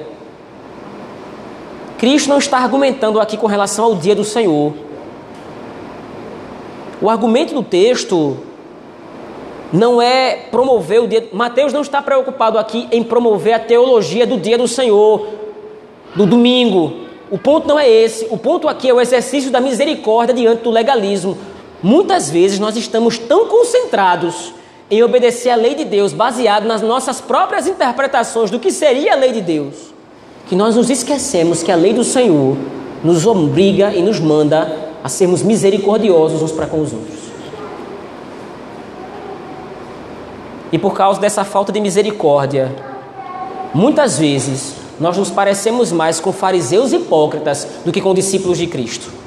Cristo 1.99 2.29
não 2.29 2.39
está 2.39 2.59
argumentando 2.59 3.19
aqui 3.19 3.37
com 3.37 3.49
relação 3.49 3.87
ao 3.87 3.97
dia 3.97 4.15
do 4.15 4.23
Senhor. 4.23 4.73
O 7.03 7.11
argumento 7.11 7.53
do 7.53 7.63
texto 7.65 8.37
não 9.73 10.01
é 10.01 10.47
promover 10.49 11.03
o 11.03 11.09
dia. 11.09 11.29
Mateus 11.33 11.73
não 11.73 11.83
está 11.83 12.01
preocupado 12.01 12.57
aqui 12.57 12.87
em 12.93 13.03
promover 13.03 13.55
a 13.55 13.59
teologia 13.59 14.25
do 14.25 14.39
dia 14.39 14.57
do 14.57 14.69
Senhor, 14.69 15.27
do 16.15 16.27
domingo. 16.27 17.01
O 17.33 17.37
ponto 17.37 17.67
não 17.67 17.77
é 17.77 17.91
esse. 17.91 18.29
O 18.31 18.39
ponto 18.39 18.69
aqui 18.69 18.89
é 18.89 18.95
o 18.95 19.01
exercício 19.01 19.51
da 19.51 19.61
misericórdia 19.61 20.37
diante 20.37 20.63
do 20.63 20.71
legalismo. 20.71 21.37
Muitas 21.83 22.31
vezes 22.31 22.61
nós 22.61 22.77
estamos 22.77 23.19
tão 23.19 23.49
concentrados 23.49 24.55
em 24.95 25.03
obedecer 25.03 25.51
à 25.51 25.57
lei 25.57 25.75
de 25.75 25.85
Deus, 25.85 26.13
baseado 26.13 26.67
nas 26.67 26.81
nossas 26.81 27.21
próprias 27.21 27.67
interpretações 27.67 28.51
do 28.51 28.61
que 28.61 28.71
seria 28.71 29.15
a 29.15 29.17
lei 29.17 29.33
de 29.33 29.41
Deus, 29.41 29.93
que 30.47 30.55
nós 30.55 30.77
nos 30.77 30.89
esquecemos 30.89 31.63
que 31.63 31.73
a 31.73 31.77
lei 31.77 31.93
do 31.93 32.05
Senhor 32.05 32.57
nos 33.03 33.27
obriga 33.27 33.93
e 33.93 34.03
nos 34.03 34.21
manda 34.21 34.93
a 35.03 35.09
sermos 35.09 35.43
misericordiosos 35.43 36.43
uns 36.43 36.53
para 36.53 36.67
com 36.67 36.81
os 36.81 36.93
outros. 36.93 37.19
E 40.71 40.79
por 40.79 40.95
causa 40.95 41.21
dessa 41.21 41.45
falta 41.45 41.73
de 41.73 41.81
misericórdia, 41.81 42.75
muitas 43.75 44.17
vezes 44.17 44.75
nós 45.01 45.17
nos 45.19 45.31
parecemos 45.31 45.91
mais 45.91 46.21
com 46.21 46.33
fariseus 46.33 46.93
hipócritas 46.93 47.67
do 47.85 47.91
que 47.91 48.01
com 48.01 48.15
discípulos 48.15 48.59
de 48.59 48.69
Cristo. 48.69 49.24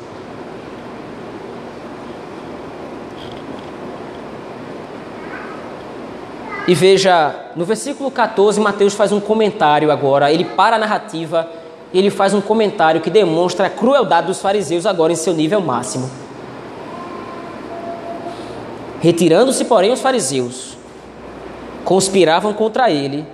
E 6.68 6.76
veja, 6.76 7.34
no 7.56 7.64
versículo 7.64 8.12
14, 8.12 8.60
Mateus 8.60 8.94
faz 8.94 9.14
um 9.14 9.22
comentário 9.22 9.90
agora, 9.90 10.34
ele 10.34 10.44
para 10.44 10.76
a 10.76 10.80
narrativa 10.80 11.48
e 11.94 11.98
ele 11.98 12.10
faz 12.10 12.34
um 12.34 12.42
comentário 12.42 13.00
que 13.00 13.10
demonstra 13.10 13.68
a 13.68 13.70
crueldade 13.70 14.28
dos 14.28 14.42
fariseus 14.42 14.86
agora 14.86 15.14
em 15.14 15.16
seu 15.16 15.34
nível 15.34 15.62
máximo. 15.62 16.10
Retirando-se, 19.00 19.64
porém, 19.64 19.94
os 19.94 20.02
fariseus, 20.02 20.78
conspiravam 21.86 22.52
contra 22.52 22.92
ele 22.92 23.26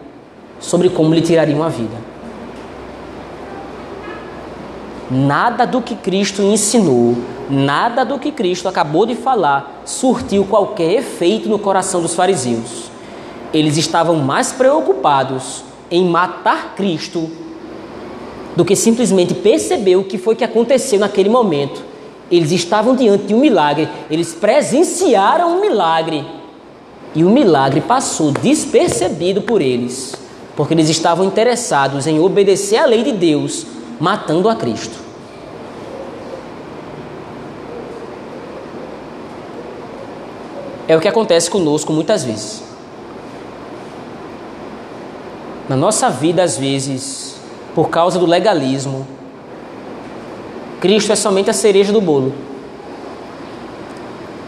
sobre 0.60 0.90
como 0.90 1.12
lhe 1.12 1.22
tirariam 1.22 1.64
a 1.64 1.70
vida. 1.70 1.96
Nada 5.10 5.66
do 5.66 5.82
que 5.82 5.96
Cristo 5.96 6.44
ensinou, 6.44 7.16
nada 7.50 8.04
do 8.04 8.20
que 8.20 8.32
Cristo 8.32 8.68
acabou 8.68 9.08
de 9.08 9.16
falar 9.16 9.82
surtiu 9.86 10.46
qualquer 10.46 10.92
efeito 10.94 11.50
no 11.50 11.58
coração 11.58 12.00
dos 12.00 12.14
fariseus. 12.14 12.93
Eles 13.54 13.78
estavam 13.78 14.16
mais 14.16 14.52
preocupados 14.52 15.64
em 15.92 16.06
matar 16.06 16.74
Cristo 16.76 17.30
do 18.56 18.66
que 18.66 18.76
simplesmente 18.76 19.34
perceber 19.34 19.96
o 19.96 20.04
que 20.04 20.18
foi 20.18 20.36
que 20.36 20.44
aconteceu 20.44 21.00
naquele 21.00 21.30
momento. 21.30 21.84
Eles 22.32 22.52
estavam 22.52 22.96
diante 22.96 23.26
de 23.26 23.36
um 23.36 23.40
milagre, 23.40 23.88
eles 24.10 24.34
presenciaram 24.34 25.58
um 25.58 25.62
milagre 25.62 26.26
e 27.14 27.24
o 27.24 27.30
milagre 27.30 27.82
passou 27.82 28.32
despercebido 28.32 29.42
por 29.42 29.62
eles, 29.62 30.16
porque 30.56 30.74
eles 30.74 30.90
estavam 30.90 31.26
interessados 31.26 32.08
em 32.08 32.20
obedecer 32.20 32.78
à 32.78 32.86
lei 32.86 33.04
de 33.04 33.12
Deus, 33.12 33.68
matando 34.00 34.50
a 34.50 34.56
Cristo. 34.56 35.04
É 40.88 40.98
o 40.98 41.00
que 41.00 41.08
acontece 41.08 41.50
conosco 41.50 41.94
muitas 41.94 42.24
vezes. 42.24 42.73
Na 45.74 45.78
nossa 45.78 46.08
vida, 46.08 46.44
às 46.44 46.56
vezes, 46.56 47.36
por 47.74 47.90
causa 47.90 48.20
do 48.20 48.28
legalismo, 48.28 49.08
Cristo 50.80 51.12
é 51.12 51.16
somente 51.16 51.50
a 51.50 51.54
cereja 51.54 51.92
do 51.92 52.00
bolo. 52.00 52.32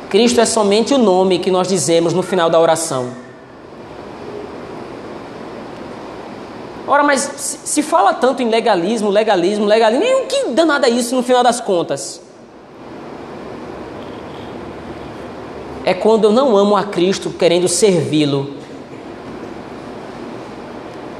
Cristo 0.07 0.39
é 0.39 0.45
somente 0.45 0.93
o 0.93 0.99
nome 0.99 1.39
que 1.39 1.49
nós 1.49 1.67
dizemos 1.67 2.13
no 2.13 2.21
final 2.21 2.47
da 2.47 2.59
oração. 2.59 3.09
Ora, 6.87 7.01
mas 7.01 7.21
se 7.21 7.81
fala 7.81 8.13
tanto 8.13 8.43
em 8.43 8.49
legalismo, 8.49 9.09
legalismo, 9.09 9.65
legalismo, 9.65 10.05
e 10.05 10.13
o 10.13 10.27
que 10.27 10.49
danada 10.51 10.85
é 10.85 10.91
isso 10.91 11.15
no 11.15 11.23
final 11.23 11.41
das 11.41 11.59
contas? 11.59 12.21
É 15.83 15.95
quando 15.95 16.25
eu 16.25 16.31
não 16.31 16.55
amo 16.55 16.77
a 16.77 16.83
Cristo 16.83 17.31
querendo 17.31 17.67
servi-lo. 17.67 18.63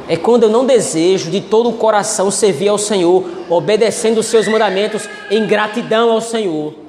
É 0.07 0.15
quando 0.15 0.43
eu 0.43 0.49
não 0.49 0.65
desejo 0.65 1.31
de 1.31 1.41
todo 1.41 1.69
o 1.69 1.73
coração 1.73 2.29
servir 2.29 2.67
ao 2.67 2.77
Senhor, 2.77 3.23
obedecendo 3.49 4.19
os 4.19 4.27
seus 4.27 4.47
mandamentos 4.47 5.09
em 5.31 5.45
gratidão 5.45 6.11
ao 6.11 6.21
Senhor 6.21 6.85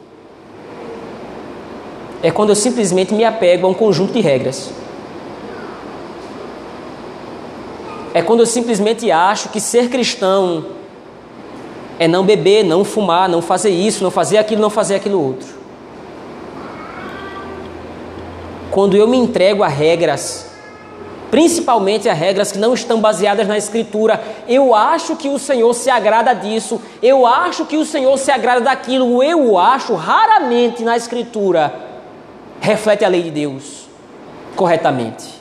é 2.26 2.30
quando 2.32 2.50
eu 2.50 2.56
simplesmente 2.56 3.14
me 3.14 3.24
apego 3.24 3.66
a 3.66 3.70
um 3.70 3.74
conjunto 3.74 4.12
de 4.12 4.20
regras. 4.20 4.70
É 8.12 8.22
quando 8.22 8.40
eu 8.40 8.46
simplesmente 8.46 9.10
acho 9.10 9.50
que 9.50 9.60
ser 9.60 9.88
cristão 9.90 10.64
é 11.98 12.08
não 12.08 12.24
beber, 12.24 12.64
não 12.64 12.84
fumar, 12.84 13.28
não 13.28 13.42
fazer 13.42 13.70
isso, 13.70 14.02
não 14.02 14.10
fazer 14.10 14.38
aquilo, 14.38 14.60
não 14.60 14.70
fazer 14.70 14.96
aquilo 14.96 15.22
outro. 15.22 15.46
Quando 18.70 18.96
eu 18.96 19.06
me 19.06 19.16
entrego 19.16 19.62
a 19.62 19.68
regras, 19.68 20.45
principalmente 21.30 22.08
a 22.08 22.14
regras 22.14 22.52
que 22.52 22.58
não 22.58 22.74
estão 22.74 23.00
baseadas 23.00 23.46
na 23.46 23.58
Escritura, 23.58 24.22
eu 24.48 24.74
acho 24.74 25.16
que 25.16 25.28
o 25.28 25.38
Senhor 25.38 25.72
se 25.74 25.90
agrada 25.90 26.32
disso, 26.34 26.80
eu 27.02 27.26
acho 27.26 27.64
que 27.64 27.76
o 27.76 27.84
Senhor 27.84 28.16
se 28.18 28.30
agrada 28.30 28.60
daquilo, 28.60 29.22
eu 29.22 29.58
acho 29.58 29.94
raramente 29.94 30.82
na 30.82 30.96
Escritura 30.96 31.74
reflete 32.60 33.04
a 33.04 33.08
lei 33.08 33.22
de 33.22 33.30
Deus 33.30 33.86
corretamente. 34.54 35.36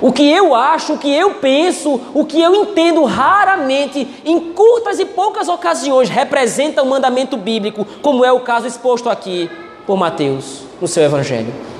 O 0.00 0.12
que 0.12 0.30
eu 0.30 0.54
acho, 0.54 0.94
o 0.94 0.98
que 0.98 1.12
eu 1.12 1.34
penso, 1.34 2.00
o 2.12 2.24
que 2.24 2.40
eu 2.40 2.54
entendo 2.54 3.04
raramente, 3.04 4.06
em 4.24 4.52
curtas 4.52 4.98
e 4.98 5.04
poucas 5.04 5.48
ocasiões, 5.48 6.10
representa 6.10 6.82
o 6.82 6.86
mandamento 6.86 7.36
bíblico, 7.36 7.86
como 8.02 8.24
é 8.24 8.30
o 8.30 8.40
caso 8.40 8.66
exposto 8.66 9.08
aqui 9.08 9.50
por 9.86 9.96
Mateus 9.96 10.62
no 10.80 10.86
seu 10.86 11.04
Evangelho. 11.04 11.73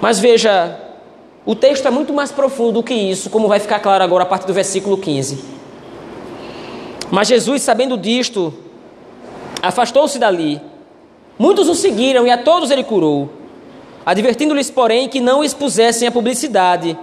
Mas 0.00 0.18
veja, 0.18 0.78
o 1.44 1.54
texto 1.54 1.86
é 1.86 1.90
muito 1.90 2.12
mais 2.12 2.30
profundo 2.30 2.72
do 2.72 2.82
que 2.82 2.94
isso, 2.94 3.30
como 3.30 3.48
vai 3.48 3.60
ficar 3.60 3.80
claro 3.80 4.04
agora 4.04 4.24
a 4.24 4.26
partir 4.26 4.46
do 4.46 4.54
versículo 4.54 4.98
15. 4.98 5.44
Mas 7.10 7.28
Jesus, 7.28 7.62
sabendo 7.62 7.96
disto, 7.96 8.52
afastou-se 9.62 10.18
dali 10.18 10.60
Muitos 11.36 11.68
o 11.68 11.74
seguiram 11.74 12.26
e 12.26 12.30
a 12.30 12.38
todos 12.38 12.70
ele 12.70 12.84
curou, 12.84 13.28
advertindo-lhes, 14.06 14.70
porém, 14.70 15.08
que 15.08 15.20
não 15.20 15.42
expusessem 15.42 16.06
a 16.06 16.12
publicidade, 16.12 16.96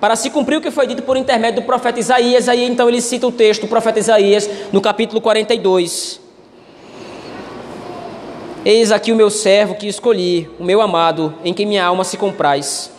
para 0.00 0.16
se 0.16 0.30
cumprir 0.30 0.56
o 0.56 0.60
que 0.60 0.70
foi 0.72 0.84
dito 0.88 1.04
por 1.04 1.16
intermédio 1.16 1.62
do 1.62 1.66
profeta 1.66 2.00
Isaías. 2.00 2.48
Aí 2.48 2.64
então 2.64 2.88
ele 2.88 3.00
cita 3.00 3.24
o 3.24 3.30
texto 3.30 3.62
do 3.62 3.68
profeta 3.68 4.00
Isaías 4.00 4.50
no 4.72 4.80
capítulo 4.80 5.20
42. 5.20 6.20
Eis 8.64 8.92
aqui 8.92 9.10
o 9.10 9.16
meu 9.16 9.28
servo 9.28 9.74
que 9.74 9.88
escolhi, 9.88 10.48
o 10.56 10.62
meu 10.62 10.80
amado, 10.80 11.34
em 11.44 11.52
quem 11.52 11.66
minha 11.66 11.84
alma 11.84 12.04
se 12.04 12.16
compraz. 12.16 12.92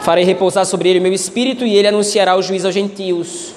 Farei 0.00 0.24
repousar 0.24 0.64
sobre 0.64 0.88
ele 0.88 0.98
o 0.98 1.02
meu 1.02 1.12
espírito 1.12 1.66
e 1.66 1.76
ele 1.76 1.88
anunciará 1.88 2.34
o 2.34 2.40
juízo 2.40 2.66
aos 2.66 2.74
gentios. 2.74 3.52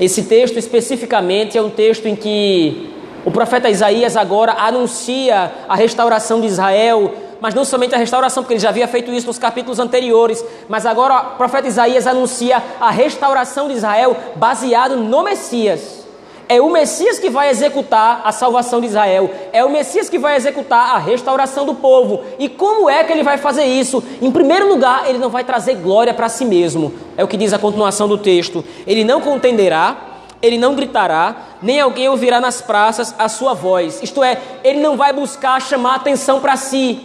Esse 0.00 0.22
texto 0.22 0.58
especificamente 0.58 1.58
é 1.58 1.62
um 1.62 1.68
texto 1.68 2.06
em 2.06 2.16
que 2.16 2.88
o 3.22 3.30
profeta 3.30 3.68
Isaías 3.68 4.16
agora 4.16 4.52
anuncia 4.52 5.52
a 5.68 5.76
restauração 5.76 6.40
de 6.40 6.46
Israel, 6.46 7.12
mas 7.38 7.52
não 7.52 7.66
somente 7.66 7.94
a 7.94 7.98
restauração, 7.98 8.42
porque 8.42 8.54
ele 8.54 8.60
já 8.60 8.70
havia 8.70 8.88
feito 8.88 9.12
isso 9.12 9.26
nos 9.26 9.38
capítulos 9.38 9.78
anteriores, 9.78 10.42
mas 10.70 10.86
agora 10.86 11.34
o 11.34 11.36
profeta 11.36 11.68
Isaías 11.68 12.06
anuncia 12.06 12.62
a 12.80 12.90
restauração 12.90 13.68
de 13.68 13.74
Israel 13.74 14.16
baseado 14.36 14.96
no 14.96 15.22
Messias. 15.22 15.97
É 16.48 16.62
o 16.62 16.70
Messias 16.70 17.18
que 17.18 17.28
vai 17.28 17.50
executar 17.50 18.22
a 18.24 18.32
salvação 18.32 18.80
de 18.80 18.86
Israel. 18.86 19.30
É 19.52 19.62
o 19.62 19.70
Messias 19.70 20.08
que 20.08 20.18
vai 20.18 20.34
executar 20.34 20.94
a 20.94 20.98
restauração 20.98 21.66
do 21.66 21.74
povo. 21.74 22.22
E 22.38 22.48
como 22.48 22.88
é 22.88 23.04
que 23.04 23.12
ele 23.12 23.22
vai 23.22 23.36
fazer 23.36 23.64
isso? 23.64 24.02
Em 24.22 24.30
primeiro 24.30 24.66
lugar, 24.66 25.08
ele 25.08 25.18
não 25.18 25.28
vai 25.28 25.44
trazer 25.44 25.74
glória 25.74 26.14
para 26.14 26.28
si 26.30 26.46
mesmo. 26.46 26.94
É 27.18 27.22
o 27.22 27.28
que 27.28 27.36
diz 27.36 27.52
a 27.52 27.58
continuação 27.58 28.08
do 28.08 28.16
texto. 28.16 28.64
Ele 28.86 29.04
não 29.04 29.20
contenderá, 29.20 29.96
ele 30.40 30.56
não 30.56 30.74
gritará, 30.74 31.36
nem 31.60 31.80
alguém 31.80 32.08
ouvirá 32.08 32.40
nas 32.40 32.62
praças 32.62 33.14
a 33.18 33.28
sua 33.28 33.52
voz. 33.52 34.02
Isto 34.02 34.24
é, 34.24 34.38
ele 34.64 34.80
não 34.80 34.96
vai 34.96 35.12
buscar 35.12 35.60
chamar 35.60 35.96
atenção 35.96 36.40
para 36.40 36.56
si. 36.56 37.00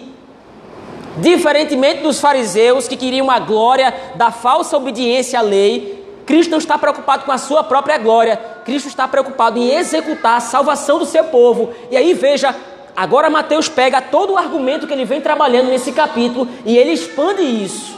Diferentemente 1.18 2.02
dos 2.02 2.22
fariseus 2.22 2.88
que 2.88 2.96
queriam 2.96 3.30
a 3.30 3.40
glória 3.40 3.94
da 4.16 4.32
falsa 4.32 4.78
obediência 4.78 5.38
à 5.38 5.42
lei, 5.42 6.03
Cristo 6.26 6.52
não 6.52 6.58
está 6.58 6.78
preocupado 6.78 7.26
com 7.26 7.32
a 7.32 7.38
sua 7.38 7.64
própria 7.64 7.98
glória. 7.98 8.40
Cristo 8.64 8.88
está 8.88 9.08
preocupado 9.08 9.60
em 9.60 9.76
executar 9.76 10.38
a 10.38 10.40
salvação 10.40 11.00
do 11.00 11.06
seu 11.06 11.26
povo. 11.26 11.74
E 11.92 11.98
aí 11.98 12.14
veja, 12.14 12.56
agora 12.96 13.30
Mateus 13.30 13.68
pega 13.68 14.02
todo 14.02 14.34
o 14.34 14.38
argumento 14.38 14.88
que 14.88 14.94
ele 14.94 15.06
vem 15.06 15.22
trabalhando 15.22 15.70
nesse 15.70 15.92
capítulo 15.92 16.48
e 16.66 16.78
ele 16.78 16.92
expande 16.92 17.42
isso. 17.42 17.94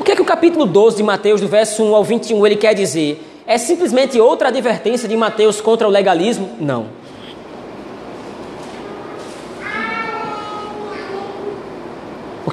O 0.00 0.04
que 0.04 0.12
é 0.12 0.16
que 0.16 0.22
o 0.22 0.26
capítulo 0.26 0.66
12 0.66 0.98
de 0.98 1.02
Mateus, 1.02 1.40
do 1.40 1.48
verso 1.48 1.82
1 1.82 1.94
ao 1.94 2.04
21, 2.04 2.46
ele 2.46 2.56
quer 2.56 2.74
dizer? 2.74 3.42
É 3.46 3.56
simplesmente 3.56 4.20
outra 4.20 4.48
advertência 4.48 5.08
de 5.08 5.16
Mateus 5.16 5.60
contra 5.60 5.86
o 5.86 5.90
legalismo? 5.90 6.50
Não. 6.60 7.03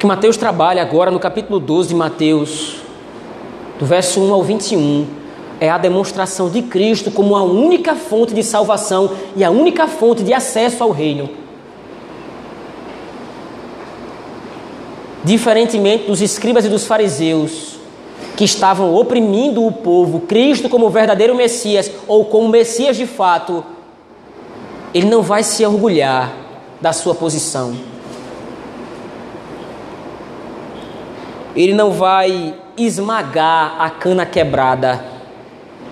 Que 0.02 0.08
Mateus 0.08 0.36
trabalha 0.36 0.82
agora 0.82 1.12
no 1.12 1.20
capítulo 1.20 1.60
12 1.60 1.90
de 1.90 1.94
Mateus, 1.94 2.78
do 3.78 3.86
verso 3.86 4.20
1 4.20 4.34
ao 4.34 4.42
21, 4.42 5.06
é 5.60 5.70
a 5.70 5.78
demonstração 5.78 6.50
de 6.50 6.64
Cristo 6.64 7.12
como 7.12 7.36
a 7.36 7.44
única 7.44 7.94
fonte 7.94 8.34
de 8.34 8.42
salvação 8.42 9.12
e 9.36 9.44
a 9.44 9.52
única 9.52 9.88
fonte 9.88 10.24
de 10.24 10.34
acesso 10.34 10.82
ao 10.82 10.90
reino. 10.90 11.30
Diferentemente 15.24 16.08
dos 16.08 16.20
escribas 16.20 16.66
e 16.66 16.70
dos 16.70 16.88
fariseus, 16.88 17.76
que 18.36 18.44
estavam 18.44 18.96
oprimindo 18.96 19.64
o 19.64 19.72
povo, 19.72 20.22
Cristo 20.22 20.68
como 20.68 20.90
verdadeiro 20.90 21.36
Messias 21.36 21.92
ou 22.08 22.26
como 22.26 22.50
Messias 22.50 22.98
de 22.98 23.06
fato, 23.06 23.64
ele 24.96 25.06
não 25.06 25.22
vai 25.22 25.44
se 25.44 25.64
orgulhar 25.64 26.34
da 26.82 26.92
sua 26.92 27.14
posição. 27.14 27.91
Ele 31.56 31.74
não 31.74 31.92
vai 31.92 32.54
esmagar 32.78 33.76
a 33.80 33.90
cana 33.90 34.26
quebrada. 34.26 35.04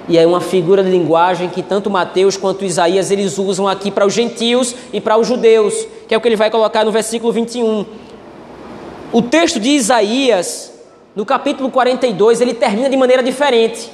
E 0.07 0.17
é 0.17 0.25
uma 0.25 0.41
figura 0.41 0.83
de 0.83 0.89
linguagem 0.89 1.49
que 1.49 1.61
tanto 1.61 1.89
Mateus 1.89 2.35
quanto 2.35 2.65
Isaías 2.65 3.11
eles 3.11 3.37
usam 3.37 3.67
aqui 3.67 3.91
para 3.91 4.05
os 4.05 4.13
gentios 4.13 4.75
e 4.91 4.99
para 4.99 5.17
os 5.17 5.27
judeus, 5.27 5.87
que 6.07 6.15
é 6.15 6.17
o 6.17 6.21
que 6.21 6.27
ele 6.27 6.35
vai 6.35 6.49
colocar 6.49 6.83
no 6.83 6.91
versículo 6.91 7.31
21. 7.31 7.85
O 9.11 9.21
texto 9.21 9.59
de 9.59 9.69
Isaías, 9.69 10.73
no 11.15 11.25
capítulo 11.25 11.69
42, 11.69 12.41
ele 12.41 12.53
termina 12.53 12.89
de 12.89 12.97
maneira 12.97 13.21
diferente. 13.21 13.91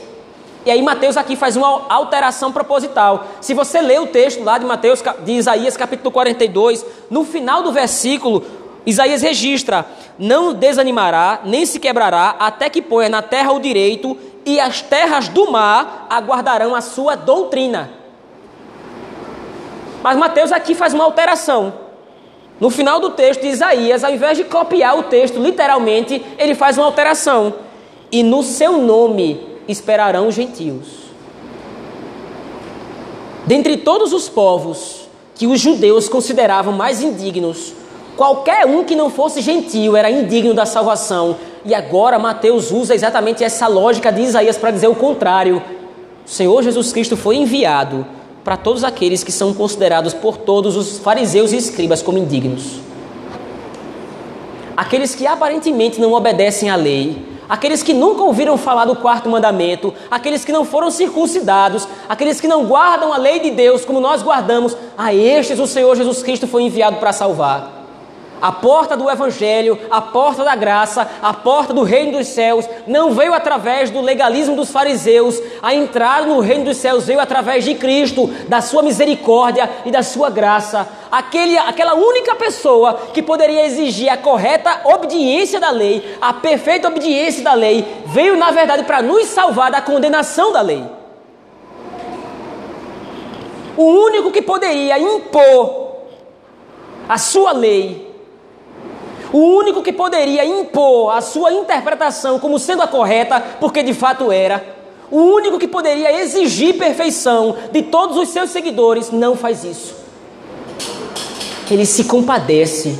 E 0.65 0.71
aí 0.71 0.81
Mateus 0.81 1.15
aqui 1.15 1.35
faz 1.35 1.55
uma 1.55 1.85
alteração 1.89 2.51
proposital. 2.51 3.27
Se 3.39 3.53
você 3.53 3.81
ler 3.81 4.01
o 4.01 4.07
texto 4.07 4.43
lá 4.43 4.57
de 4.57 4.65
Mateus 4.65 5.03
de 5.23 5.33
Isaías 5.33 5.77
capítulo 5.77 6.11
42, 6.11 6.85
no 7.09 7.23
final 7.23 7.61
do 7.61 7.71
versículo, 7.71 8.43
Isaías 8.85 9.21
registra: 9.21 9.85
Não 10.17 10.53
desanimará, 10.53 11.41
nem 11.43 11.65
se 11.65 11.79
quebrará, 11.79 12.35
até 12.39 12.69
que 12.69 12.81
ponha 12.81 13.09
na 13.09 13.21
terra 13.21 13.51
o 13.51 13.59
direito, 13.59 14.17
e 14.45 14.59
as 14.59 14.81
terras 14.81 15.27
do 15.27 15.51
mar 15.51 16.05
aguardarão 16.09 16.75
a 16.75 16.81
sua 16.81 17.15
doutrina. 17.15 17.89
Mas 20.03 20.17
Mateus 20.17 20.51
aqui 20.51 20.75
faz 20.75 20.93
uma 20.93 21.03
alteração. 21.03 21.73
No 22.59 22.69
final 22.69 22.99
do 22.99 23.09
texto 23.09 23.41
de 23.41 23.47
Isaías, 23.47 24.03
ao 24.03 24.13
invés 24.13 24.37
de 24.37 24.43
copiar 24.43 24.97
o 24.97 25.03
texto 25.03 25.39
literalmente, 25.39 26.23
ele 26.37 26.53
faz 26.53 26.77
uma 26.77 26.85
alteração. 26.85 27.55
E 28.11 28.21
no 28.21 28.43
seu 28.43 28.77
nome 28.77 29.57
esperarão 29.67 30.27
os 30.27 30.35
gentios. 30.35 31.05
Dentre 33.45 33.77
todos 33.77 34.13
os 34.13 34.29
povos 34.29 35.07
que 35.33 35.47
os 35.47 35.59
judeus 35.59 36.07
consideravam 36.07 36.71
mais 36.71 37.01
indignos, 37.01 37.73
Qualquer 38.15 38.65
um 38.65 38.83
que 38.83 38.95
não 38.95 39.09
fosse 39.09 39.41
gentil 39.41 39.97
era 39.97 40.09
indigno 40.09 40.53
da 40.53 40.65
salvação. 40.65 41.35
E 41.65 41.73
agora 41.73 42.17
Mateus 42.17 42.71
usa 42.71 42.95
exatamente 42.95 43.43
essa 43.43 43.67
lógica 43.67 44.11
de 44.11 44.21
Isaías 44.21 44.57
para 44.57 44.71
dizer 44.71 44.87
o 44.87 44.95
contrário. 44.95 45.61
O 46.25 46.29
Senhor 46.29 46.63
Jesus 46.63 46.93
Cristo 46.93 47.17
foi 47.17 47.35
enviado 47.35 48.05
para 48.43 48.55
todos 48.55 48.83
aqueles 48.83 49.23
que 49.23 49.31
são 49.31 49.53
considerados 49.53 50.13
por 50.13 50.37
todos 50.37 50.77
os 50.77 50.97
fariseus 50.99 51.51
e 51.51 51.57
escribas 51.57 52.01
como 52.01 52.17
indignos. 52.17 52.79
Aqueles 54.77 55.13
que 55.13 55.27
aparentemente 55.27 55.99
não 55.99 56.13
obedecem 56.13 56.69
à 56.69 56.75
lei, 56.75 57.25
aqueles 57.49 57.83
que 57.83 57.93
nunca 57.93 58.23
ouviram 58.23 58.57
falar 58.57 58.85
do 58.85 58.95
quarto 58.95 59.29
mandamento, 59.29 59.93
aqueles 60.09 60.45
que 60.45 60.51
não 60.51 60.63
foram 60.63 60.89
circuncidados, 60.89 61.87
aqueles 62.07 62.39
que 62.39 62.47
não 62.47 62.65
guardam 62.65 63.11
a 63.11 63.17
lei 63.17 63.39
de 63.39 63.51
Deus 63.51 63.83
como 63.83 63.99
nós 63.99 64.21
guardamos, 64.21 64.75
a 64.97 65.13
estes 65.13 65.59
o 65.59 65.67
Senhor 65.67 65.95
Jesus 65.95 66.23
Cristo 66.23 66.47
foi 66.47 66.63
enviado 66.63 66.97
para 66.97 67.11
salvar. 67.11 67.74
A 68.45 68.51
porta 68.51 68.95
do 68.95 69.09
Evangelho, 69.09 69.75
a 69.89 69.99
porta 69.99 70.43
da 70.43 70.55
graça, 70.55 71.09
a 71.19 71.33
porta 71.33 71.73
do 71.73 71.81
reino 71.81 72.19
dos 72.19 72.27
céus 72.27 72.69
não 72.85 73.09
veio 73.09 73.33
através 73.33 73.89
do 73.89 73.99
legalismo 74.01 74.55
dos 74.55 74.69
fariseus. 74.69 75.41
A 75.63 75.73
entrada 75.73 76.27
no 76.27 76.39
reino 76.41 76.65
dos 76.65 76.77
céus 76.77 77.07
veio 77.07 77.19
através 77.19 77.63
de 77.63 77.73
Cristo, 77.73 78.27
da 78.47 78.61
sua 78.61 78.83
misericórdia 78.83 79.67
e 79.83 79.89
da 79.89 80.03
sua 80.03 80.29
graça. 80.29 80.87
Aquele, 81.11 81.57
aquela 81.57 81.95
única 81.95 82.35
pessoa 82.35 82.93
que 83.15 83.23
poderia 83.23 83.65
exigir 83.65 84.09
a 84.09 84.17
correta 84.17 84.81
obediência 84.83 85.59
da 85.59 85.71
lei, 85.71 86.15
a 86.21 86.31
perfeita 86.31 86.87
obediência 86.87 87.43
da 87.43 87.55
lei, 87.55 87.83
veio 88.05 88.37
na 88.37 88.51
verdade 88.51 88.83
para 88.83 89.01
nos 89.01 89.25
salvar 89.25 89.71
da 89.71 89.81
condenação 89.81 90.51
da 90.53 90.61
lei. 90.61 90.85
O 93.75 93.85
único 93.85 94.29
que 94.29 94.43
poderia 94.43 94.99
impor 94.99 95.95
a 97.09 97.17
sua 97.17 97.51
lei 97.51 98.04
o 99.31 99.37
único 99.37 99.81
que 99.81 99.91
poderia 99.91 100.45
impor 100.45 101.15
a 101.15 101.21
sua 101.21 101.51
interpretação 101.51 102.39
como 102.39 102.59
sendo 102.59 102.81
a 102.81 102.87
correta, 102.87 103.39
porque 103.59 103.83
de 103.83 103.93
fato 103.93 104.31
era, 104.31 104.75
o 105.11 105.17
único 105.17 105.59
que 105.59 105.67
poderia 105.67 106.21
exigir 106.21 106.77
perfeição 106.77 107.55
de 107.71 107.83
todos 107.83 108.17
os 108.17 108.29
seus 108.29 108.49
seguidores, 108.49 109.11
não 109.11 109.35
faz 109.35 109.63
isso. 109.63 109.95
Ele 111.69 111.85
se 111.85 112.03
compadece. 112.05 112.97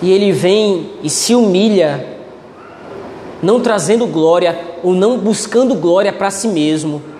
E 0.00 0.10
ele 0.10 0.32
vem 0.32 0.94
e 1.02 1.08
se 1.08 1.34
humilha, 1.34 2.18
não 3.40 3.60
trazendo 3.60 4.06
glória 4.06 4.58
ou 4.82 4.92
não 4.92 5.18
buscando 5.18 5.76
glória 5.76 6.12
para 6.12 6.30
si 6.30 6.48
mesmo 6.48 7.11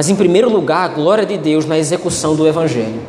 mas 0.00 0.08
em 0.08 0.16
primeiro 0.16 0.48
lugar, 0.48 0.86
a 0.86 0.88
glória 0.88 1.26
de 1.26 1.36
Deus 1.36 1.66
na 1.66 1.76
execução 1.76 2.34
do 2.34 2.48
Evangelho. 2.48 3.02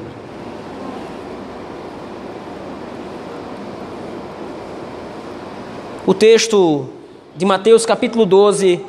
O 6.06 6.14
texto 6.14 6.90
de 7.34 7.46
Mateus 7.46 7.86
capítulo 7.86 8.26
12, 8.26 8.84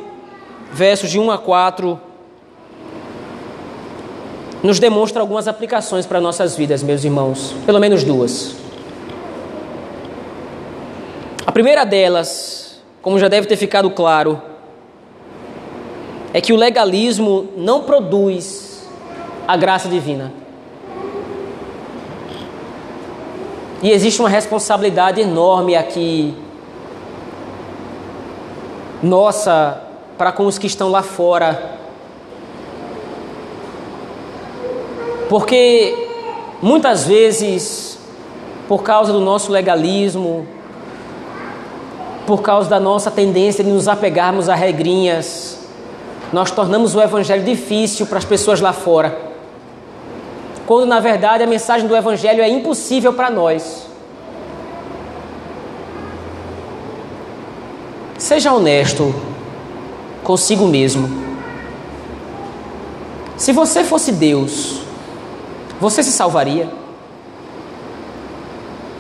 versos 0.73 1.11
de 1.11 1.21
1 1.21 1.31
a 1.31 1.39
4, 1.39 2.01
nos 4.65 4.81
demonstra 4.81 5.21
algumas 5.21 5.47
aplicações 5.47 6.05
para 6.05 6.21
nossas 6.21 6.57
vidas, 6.57 6.83
meus 6.83 7.05
irmãos, 7.05 7.55
pelo 7.65 7.79
menos 7.79 8.03
duas. 8.03 8.57
A 11.47 11.53
primeira 11.53 11.85
delas, 11.85 12.81
como 13.01 13.17
já 13.21 13.29
deve 13.29 13.47
ter 13.47 13.57
ficado 13.57 13.89
claro, 13.93 14.43
é 16.33 16.41
que 16.41 16.53
o 16.53 16.57
legalismo 16.57 17.49
não 17.57 17.83
produz 17.83 18.89
a 19.47 19.57
graça 19.57 19.89
divina. 19.89 20.33
E 23.83 23.91
existe 23.91 24.21
uma 24.21 24.29
responsabilidade 24.29 25.21
enorme 25.21 25.75
aqui, 25.75 26.35
nossa, 29.03 29.83
para 30.17 30.31
com 30.31 30.47
os 30.47 30.57
que 30.57 30.69
estão 30.69 30.89
lá 30.89 31.03
fora. 31.03 31.81
Porque 35.29 36.09
muitas 36.63 37.05
vezes, 37.05 37.99
por 38.69 38.83
causa 38.83 39.13
do 39.13 39.21
nosso 39.21 39.51
legalismo, 39.51 40.47
por 42.27 42.41
causa 42.41 42.71
da 42.71 42.79
nossa 42.79 43.11
tendência 43.11 43.65
de 43.65 43.71
nos 43.71 43.89
apegarmos 43.89 44.49
a 44.49 44.55
regrinhas, 44.55 45.62
nós 46.33 46.51
tornamos 46.51 46.95
o 46.95 47.01
Evangelho 47.01 47.45
difícil 47.45 48.07
para 48.07 48.19
as 48.19 48.25
pessoas 48.25 48.61
lá 48.61 48.73
fora, 48.73 49.17
quando 50.67 50.87
na 50.87 50.99
verdade 50.99 51.43
a 51.43 51.47
mensagem 51.47 51.87
do 51.87 51.95
Evangelho 51.95 52.43
é 52.43 52.49
impossível 52.49 53.13
para 53.13 53.31
nós. 53.31 53.87
Seja 58.17 58.53
honesto 58.53 59.15
consigo 60.23 60.67
mesmo. 60.67 61.11
Se 63.37 63.53
você 63.53 63.83
fosse 63.83 64.13
Deus, 64.13 64.83
você 65.81 66.03
se 66.03 66.13
salvaria? 66.13 66.71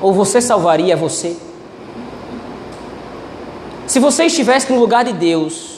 Ou 0.00 0.12
você 0.12 0.40
salvaria 0.40 0.96
você? 0.96 1.36
Se 3.86 4.00
você 4.00 4.24
estivesse 4.24 4.72
no 4.72 4.80
lugar 4.80 5.04
de 5.04 5.12
Deus, 5.12 5.71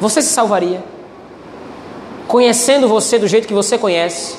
você 0.00 0.22
se 0.22 0.28
salvaria? 0.28 0.82
Conhecendo 2.26 2.88
você 2.88 3.18
do 3.18 3.26
jeito 3.26 3.48
que 3.48 3.54
você 3.54 3.78
conhece, 3.78 4.36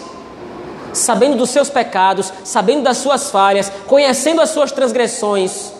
sabendo 0.94 1.38
dos 1.38 1.50
seus 1.50 1.70
pecados, 1.70 2.32
sabendo 2.44 2.84
das 2.84 2.98
suas 2.98 3.30
falhas, 3.30 3.72
conhecendo 3.88 4.42
as 4.42 4.50
suas 4.50 4.72
transgressões. 4.72 5.74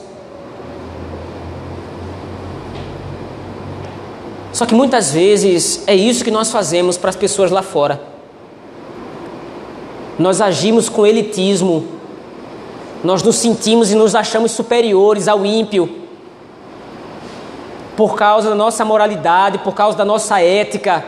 Só 4.52 4.66
que 4.66 4.74
muitas 4.76 5.12
vezes 5.12 5.84
é 5.88 5.96
isso 5.96 6.24
que 6.24 6.32
nós 6.32 6.52
fazemos 6.52 6.98
para 6.98 7.10
as 7.12 7.16
pessoas 7.16 7.52
lá 7.52 7.62
fora. 7.62 8.10
nós 10.20 10.42
agimos 10.42 10.90
com 10.90 11.06
elitismo, 11.08 11.88
nós 13.02 13.24
nos 13.24 13.38
sentimos 13.38 13.90
e 13.90 13.96
nos 13.96 14.14
achamos 14.14 14.52
superiores 14.52 15.30
ao 15.30 15.46
ímpio, 15.46 15.99
por 18.00 18.16
causa 18.16 18.48
da 18.48 18.56
nossa 18.56 18.86
moralidade, 18.86 19.58
por 19.58 19.74
causa 19.74 19.98
da 19.98 20.06
nossa 20.06 20.42
ética, 20.42 21.04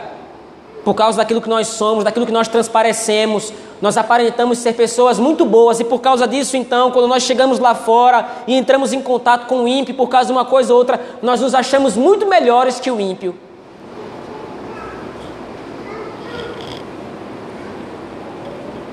por 0.84 0.92
causa 0.92 1.16
daquilo 1.16 1.40
que 1.40 1.48
nós 1.48 1.68
somos, 1.68 2.04
daquilo 2.04 2.26
que 2.26 2.32
nós 2.32 2.48
transparecemos. 2.48 3.50
Nós 3.80 3.96
aparentamos 3.96 4.58
ser 4.58 4.74
pessoas 4.74 5.18
muito 5.18 5.46
boas 5.46 5.80
e 5.80 5.84
por 5.84 6.02
causa 6.02 6.28
disso, 6.28 6.54
então, 6.54 6.90
quando 6.90 7.08
nós 7.08 7.22
chegamos 7.22 7.58
lá 7.58 7.74
fora 7.74 8.28
e 8.46 8.54
entramos 8.54 8.92
em 8.92 9.00
contato 9.00 9.46
com 9.46 9.64
o 9.64 9.68
ímpio 9.68 9.94
por 9.94 10.06
causa 10.10 10.26
de 10.26 10.32
uma 10.32 10.44
coisa 10.44 10.70
ou 10.70 10.78
outra, 10.78 11.00
nós 11.22 11.40
nos 11.40 11.54
achamos 11.54 11.96
muito 11.96 12.26
melhores 12.26 12.78
que 12.78 12.90
o 12.90 13.00
ímpio. 13.00 13.34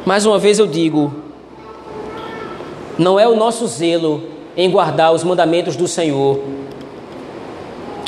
Mais 0.06 0.26
uma 0.26 0.40
vez 0.40 0.58
eu 0.58 0.68
digo, 0.68 1.14
não 2.98 3.20
é 3.20 3.28
o 3.28 3.36
nosso 3.36 3.68
zelo 3.68 4.24
em 4.56 4.72
guardar 4.72 5.12
os 5.12 5.22
mandamentos 5.22 5.76
do 5.76 5.86
Senhor 5.86 6.59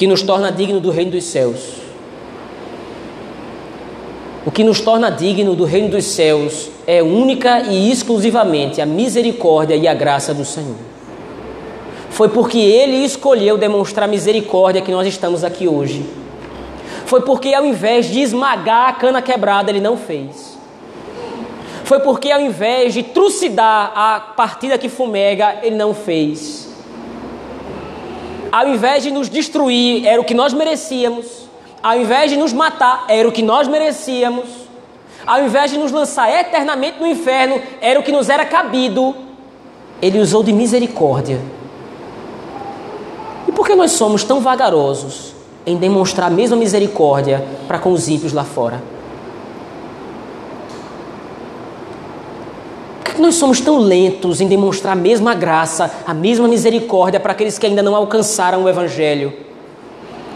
que 0.01 0.07
nos 0.07 0.23
torna 0.23 0.51
digno 0.51 0.79
do 0.79 0.89
reino 0.89 1.11
dos 1.11 1.25
céus. 1.25 1.73
O 4.43 4.49
que 4.49 4.63
nos 4.63 4.81
torna 4.81 5.11
digno 5.11 5.53
do 5.53 5.63
reino 5.63 5.89
dos 5.89 6.05
céus 6.05 6.71
é 6.87 7.03
única 7.03 7.61
e 7.61 7.91
exclusivamente 7.91 8.81
a 8.81 8.85
misericórdia 8.87 9.75
e 9.75 9.87
a 9.87 9.93
graça 9.93 10.33
do 10.33 10.43
Senhor. 10.43 10.77
Foi 12.09 12.29
porque 12.29 12.57
Ele 12.57 13.05
escolheu 13.05 13.59
demonstrar 13.59 14.09
misericórdia 14.09 14.81
que 14.81 14.91
nós 14.91 15.05
estamos 15.05 15.43
aqui 15.43 15.67
hoje. 15.67 16.03
Foi 17.05 17.21
porque, 17.21 17.53
ao 17.53 17.63
invés 17.63 18.07
de 18.07 18.21
esmagar 18.21 18.89
a 18.89 18.93
cana 18.93 19.21
quebrada, 19.21 19.69
Ele 19.69 19.79
não 19.79 19.95
fez. 19.97 20.57
Foi 21.83 21.99
porque, 21.99 22.31
ao 22.31 22.41
invés 22.41 22.95
de 22.95 23.03
trucidar 23.03 23.91
a 23.95 24.19
partida 24.35 24.79
que 24.79 24.89
fumega, 24.89 25.59
Ele 25.61 25.75
não 25.75 25.93
fez. 25.93 26.60
Ao 28.51 28.67
invés 28.67 29.03
de 29.03 29.11
nos 29.11 29.29
destruir, 29.29 30.05
era 30.05 30.19
o 30.19 30.25
que 30.25 30.33
nós 30.33 30.53
merecíamos 30.53 31.41
ao 31.81 31.97
invés 31.97 32.29
de 32.29 32.37
nos 32.37 32.53
matar, 32.53 33.05
era 33.07 33.27
o 33.27 33.31
que 33.31 33.41
nós 33.41 33.67
merecíamos, 33.67 34.45
ao 35.25 35.43
invés 35.43 35.71
de 35.71 35.77
nos 35.77 35.91
lançar 35.91 36.29
eternamente 36.29 36.99
no 36.99 37.07
inferno, 37.07 37.59
era 37.81 37.99
o 37.99 38.03
que 38.03 38.11
nos 38.11 38.29
era 38.29 38.45
cabido, 38.45 39.15
ele 40.01 40.19
usou 40.19 40.43
de 40.43 40.53
misericórdia. 40.53 41.39
E 43.47 43.51
por 43.51 43.65
que 43.65 43.73
nós 43.75 43.91
somos 43.91 44.23
tão 44.23 44.39
vagarosos 44.39 45.33
em 45.65 45.75
demonstrar 45.75 46.27
a 46.27 46.33
mesma 46.33 46.55
misericórdia 46.55 47.43
para 47.67 47.79
com 47.79 47.91
os 47.91 48.07
ímpios 48.07 48.33
lá 48.33 48.43
fora? 48.43 48.81
Por 53.11 53.17
que 53.17 53.21
nós 53.21 53.35
somos 53.35 53.59
tão 53.59 53.77
lentos 53.77 54.39
em 54.39 54.47
demonstrar 54.47 54.93
a 54.93 54.95
mesma 54.95 55.33
graça, 55.33 55.91
a 56.07 56.13
mesma 56.13 56.47
misericórdia 56.47 57.19
para 57.19 57.33
aqueles 57.33 57.59
que 57.59 57.65
ainda 57.65 57.83
não 57.83 57.93
alcançaram 57.93 58.63
o 58.63 58.69
Evangelho? 58.69 59.33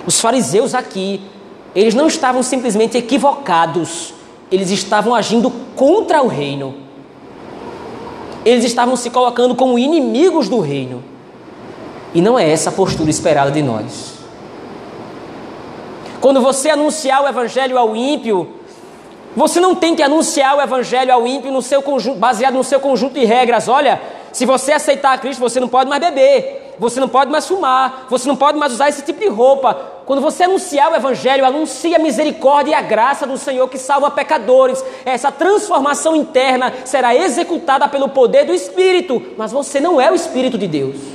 Os 0.05 0.19
fariseus 0.19 0.75
aqui 0.75 1.21
eles 1.73 1.95
não 1.95 2.07
estavam 2.07 2.43
simplesmente 2.43 2.97
equivocados, 2.97 4.13
eles 4.51 4.71
estavam 4.71 5.15
agindo 5.15 5.49
contra 5.73 6.21
o 6.21 6.27
reino. 6.27 6.75
Eles 8.43 8.65
estavam 8.65 8.97
se 8.97 9.09
colocando 9.09 9.55
como 9.55 9.79
inimigos 9.79 10.49
do 10.49 10.59
reino. 10.59 11.01
E 12.13 12.19
não 12.19 12.37
é 12.37 12.49
essa 12.49 12.71
a 12.71 12.73
postura 12.73 13.09
esperada 13.09 13.51
de 13.51 13.61
nós. 13.61 14.15
Quando 16.19 16.41
você 16.41 16.69
anunciar 16.69 17.23
o 17.23 17.27
evangelho 17.27 17.77
ao 17.77 17.95
ímpio, 17.95 18.49
você 19.35 19.59
não 19.59 19.75
tem 19.75 19.95
que 19.95 20.01
anunciar 20.01 20.55
o 20.55 20.61
evangelho 20.61 21.13
ao 21.13 21.27
ímpio 21.27 21.51
no 21.51 21.61
seu 21.61 21.81
conjunto, 21.81 22.17
baseado 22.17 22.53
no 22.53 22.63
seu 22.63 22.79
conjunto 22.79 23.13
de 23.13 23.25
regras. 23.25 23.67
Olha, 23.67 24.01
se 24.31 24.45
você 24.45 24.71
aceitar 24.71 25.13
a 25.13 25.17
Cristo, 25.17 25.39
você 25.39 25.59
não 25.59 25.67
pode 25.67 25.89
mais 25.89 26.01
beber, 26.01 26.73
você 26.79 26.99
não 26.99 27.07
pode 27.07 27.31
mais 27.31 27.47
fumar, 27.47 28.07
você 28.09 28.27
não 28.27 28.35
pode 28.35 28.57
mais 28.57 28.73
usar 28.73 28.89
esse 28.89 29.01
tipo 29.01 29.19
de 29.19 29.27
roupa. 29.27 29.73
Quando 30.05 30.21
você 30.21 30.43
anunciar 30.43 30.91
o 30.91 30.95
Evangelho, 30.95 31.45
anuncie 31.45 31.95
a 31.95 31.99
misericórdia 31.99 32.71
e 32.71 32.73
a 32.75 32.81
graça 32.81 33.25
do 33.25 33.37
Senhor 33.37 33.67
que 33.67 33.77
salva 33.77 34.11
pecadores. 34.11 34.83
Essa 35.05 35.31
transformação 35.31 36.15
interna 36.15 36.73
será 36.85 37.15
executada 37.15 37.87
pelo 37.87 38.09
poder 38.09 38.45
do 38.45 38.53
Espírito, 38.53 39.21
mas 39.37 39.51
você 39.51 39.79
não 39.79 39.99
é 39.99 40.11
o 40.11 40.15
Espírito 40.15 40.57
de 40.57 40.67
Deus. 40.67 41.14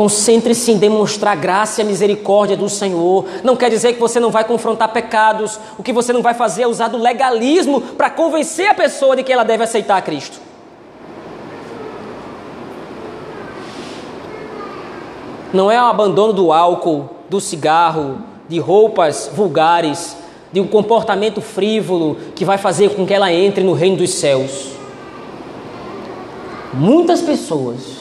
Concentre-se 0.00 0.72
em 0.72 0.78
demonstrar 0.78 1.36
graça 1.36 1.82
e 1.82 1.84
misericórdia 1.84 2.56
do 2.56 2.70
Senhor. 2.70 3.26
Não 3.44 3.54
quer 3.54 3.68
dizer 3.68 3.92
que 3.92 4.00
você 4.00 4.18
não 4.18 4.30
vai 4.30 4.44
confrontar 4.44 4.88
pecados. 4.94 5.60
O 5.76 5.82
que 5.82 5.92
você 5.92 6.10
não 6.10 6.22
vai 6.22 6.32
fazer 6.32 6.62
é 6.62 6.66
usar 6.66 6.88
do 6.88 6.96
legalismo 6.96 7.82
para 7.82 8.08
convencer 8.08 8.70
a 8.70 8.72
pessoa 8.72 9.14
de 9.14 9.22
que 9.22 9.30
ela 9.30 9.44
deve 9.44 9.62
aceitar 9.62 10.00
Cristo. 10.00 10.40
Não 15.52 15.70
é 15.70 15.78
o 15.78 15.84
abandono 15.84 16.32
do 16.32 16.50
álcool, 16.50 17.10
do 17.28 17.38
cigarro, 17.38 18.22
de 18.48 18.58
roupas 18.58 19.30
vulgares, 19.34 20.16
de 20.50 20.62
um 20.62 20.66
comportamento 20.66 21.42
frívolo 21.42 22.16
que 22.34 22.46
vai 22.46 22.56
fazer 22.56 22.96
com 22.96 23.06
que 23.06 23.12
ela 23.12 23.30
entre 23.30 23.62
no 23.62 23.74
reino 23.74 23.98
dos 23.98 24.14
céus. 24.14 24.70
Muitas 26.72 27.20
pessoas 27.20 27.99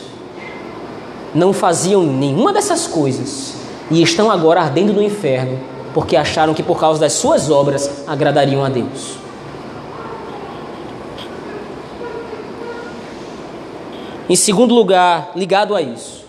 não 1.34 1.54
faziam 1.54 2.04
nenhuma 2.04 2.52
dessas 2.52 2.88
coisas 2.88 3.56
e 3.92 4.02
estão 4.02 4.32
agora 4.32 4.62
ardendo 4.62 4.94
no 4.94 5.02
inferno 5.02 5.60
porque 5.94 6.16
acharam 6.16 6.54
que 6.54 6.64
por 6.64 6.80
causa 6.80 7.00
das 7.00 7.14
suas 7.14 7.50
obras 7.50 8.04
agradariam 8.08 8.64
a 8.64 8.70
Deus. 8.70 9.18
Em 14.30 14.36
segundo 14.36 14.76
lugar, 14.76 15.32
ligado 15.36 15.76
a 15.76 15.82
isso, 15.82 16.24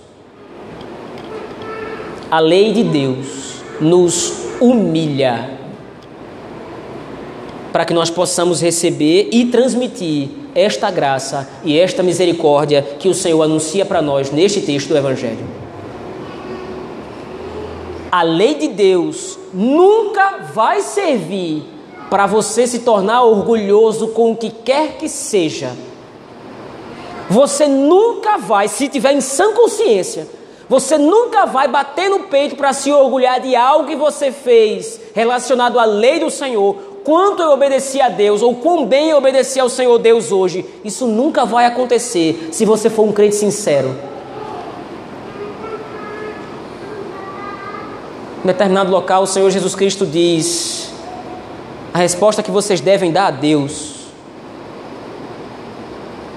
a 2.30 2.38
lei 2.38 2.72
de 2.72 2.82
Deus 2.82 3.62
nos 3.78 4.32
humilha 4.60 5.50
para 7.70 7.84
que 7.84 7.92
nós 7.92 8.08
possamos 8.08 8.62
receber 8.62 9.28
e 9.32 9.46
transmitir 9.46 10.30
esta 10.54 10.90
graça 10.90 11.48
e 11.64 11.78
esta 11.78 12.02
misericórdia 12.02 12.82
que 12.98 13.08
o 13.08 13.14
Senhor 13.14 13.42
anuncia 13.42 13.84
para 13.84 14.02
nós 14.02 14.30
neste 14.30 14.60
texto 14.60 14.88
do 14.88 14.96
Evangelho. 14.96 15.46
A 18.10 18.22
lei 18.22 18.54
de 18.54 18.68
Deus 18.68 19.38
nunca 19.54 20.38
vai 20.52 20.82
servir 20.82 21.62
para 22.10 22.26
você 22.26 22.66
se 22.66 22.80
tornar 22.80 23.22
orgulhoso 23.22 24.08
com 24.08 24.32
o 24.32 24.36
que 24.36 24.50
quer 24.50 24.98
que 24.98 25.08
seja. 25.08 25.70
Você 27.28 27.68
nunca 27.68 28.36
vai, 28.36 28.66
se 28.66 28.88
tiver 28.88 29.12
em 29.12 29.20
sã 29.20 29.52
consciência, 29.52 30.26
você 30.68 30.98
nunca 30.98 31.46
vai 31.46 31.68
bater 31.68 32.10
no 32.10 32.24
peito 32.24 32.56
para 32.56 32.72
se 32.72 32.92
orgulhar 32.92 33.40
de 33.40 33.54
algo 33.54 33.86
que 33.86 33.96
você 33.96 34.32
fez 34.32 35.00
relacionado 35.14 35.78
à 35.78 35.84
lei 35.84 36.18
do 36.18 36.30
Senhor, 36.30 36.89
quanto 37.04 37.42
eu 37.42 37.50
obedeci 37.50 38.00
a 38.00 38.08
Deus 38.08 38.42
ou 38.42 38.54
quão 38.54 38.86
bem 38.86 39.10
eu 39.10 39.18
obedeci 39.18 39.58
ao 39.60 39.68
Senhor 39.68 39.98
Deus 39.98 40.32
hoje. 40.32 40.64
Isso 40.84 41.06
nunca 41.06 41.44
vai 41.44 41.66
acontecer 41.66 42.48
se 42.52 42.64
você 42.64 42.88
for 42.88 43.02
um 43.02 43.12
crente 43.12 43.36
sincero. 43.36 43.94
Em 48.42 48.46
determinado 48.46 48.90
local, 48.90 49.24
o 49.24 49.26
Senhor 49.26 49.50
Jesus 49.50 49.74
Cristo 49.74 50.06
diz: 50.06 50.90
a 51.92 51.98
resposta 51.98 52.42
que 52.42 52.50
vocês 52.50 52.80
devem 52.80 53.12
dar 53.12 53.26
a 53.26 53.30
Deus 53.30 54.00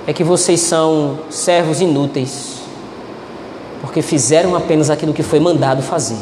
é 0.05 0.11
que 0.11 0.24
vocês 0.24 0.59
são 0.59 1.20
servos 1.30 1.80
inúteis, 1.80 2.57
porque 3.80 4.01
fizeram 4.01 4.55
apenas 4.55 4.89
aquilo 4.89 5.14
que 5.14 5.24
foi 5.24 5.39
mandado 5.39 5.82
fazer. 5.82 6.18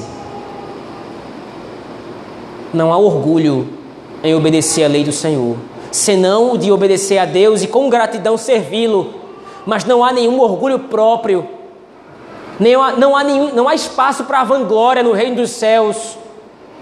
Não 2.72 2.94
há 2.94 2.98
orgulho 2.98 3.68
em 4.24 4.36
obedecer 4.36 4.84
a 4.84 4.88
lei 4.88 5.04
do 5.04 5.12
Senhor, 5.12 5.58
senão 5.92 6.54
o 6.54 6.58
de 6.58 6.72
obedecer 6.72 7.18
a 7.18 7.26
Deus 7.26 7.64
e 7.64 7.68
com 7.68 7.90
gratidão 7.90 8.38
servi-lo, 8.38 9.14
mas 9.66 9.86
não 9.86 10.04
há 10.04 10.12
nenhum 10.12 10.40
orgulho 10.40 10.80
próprio, 10.80 11.48
não 12.60 12.84
há, 12.84 12.92
não 12.92 13.16
há, 13.16 13.24
nenhum, 13.24 13.54
não 13.54 13.68
há 13.68 13.74
espaço 13.74 14.26
para 14.26 14.42
a 14.42 14.44
vanglória 14.44 15.02
no 15.02 15.14
reino 15.14 15.38
dos 15.38 15.50
céus. 15.50 16.18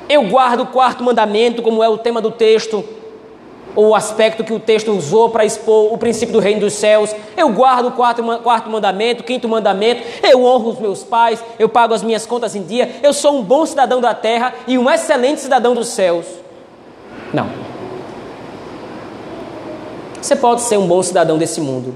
Eu 0.10 0.24
guardo 0.24 0.62
o 0.62 0.68
quarto 0.68 1.04
mandamento, 1.04 1.62
como 1.62 1.84
é 1.84 1.88
o 1.88 1.98
tema 1.98 2.20
do 2.20 2.32
texto, 2.32 2.84
ou 3.76 3.90
o 3.90 3.96
aspecto 3.96 4.44
que 4.44 4.52
o 4.52 4.60
texto 4.60 4.92
usou 4.92 5.30
para 5.30 5.46
expor 5.46 5.94
o 5.94 5.98
princípio 5.98 6.34
do 6.34 6.40
reino 6.40 6.62
dos 6.62 6.74
céus. 6.74 7.16
Eu 7.38 7.50
guardo 7.50 7.88
o 7.88 7.92
quarto, 7.92 8.22
quarto 8.42 8.70
mandamento, 8.70 9.24
quinto 9.24 9.48
mandamento, 9.48 10.04
eu 10.22 10.44
honro 10.44 10.72
os 10.72 10.80
meus 10.80 11.04
pais, 11.04 11.42
eu 11.58 11.70
pago 11.70 11.94
as 11.94 12.04
minhas 12.04 12.26
contas 12.26 12.56
em 12.56 12.64
dia, 12.64 12.98
eu 13.02 13.14
sou 13.14 13.38
um 13.38 13.44
bom 13.44 13.66
cidadão 13.66 14.02
da 14.02 14.14
terra 14.14 14.54
e 14.68 14.78
um 14.78 14.90
excelente 14.90 15.40
cidadão 15.40 15.74
dos 15.74 15.90
céus. 15.90 16.26
Não. 17.34 17.48
Você 20.22 20.36
pode 20.36 20.62
ser 20.62 20.78
um 20.78 20.88
bom 20.88 21.02
cidadão 21.02 21.38
desse 21.38 21.62
mundo. 21.62 21.94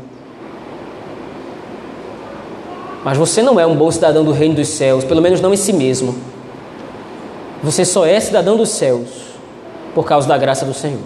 Mas 3.03 3.17
você 3.17 3.41
não 3.41 3.59
é 3.59 3.65
um 3.65 3.75
bom 3.75 3.91
cidadão 3.91 4.23
do 4.23 4.31
reino 4.31 4.55
dos 4.55 4.69
céus, 4.69 5.03
pelo 5.03 5.21
menos 5.21 5.41
não 5.41 5.53
em 5.53 5.57
si 5.57 5.73
mesmo. 5.73 6.15
Você 7.61 7.83
só 7.83 8.05
é 8.05 8.19
cidadão 8.19 8.55
dos 8.55 8.69
céus 8.69 9.09
por 9.93 10.05
causa 10.05 10.27
da 10.27 10.37
graça 10.37 10.65
do 10.65 10.73
Senhor. 10.73 11.01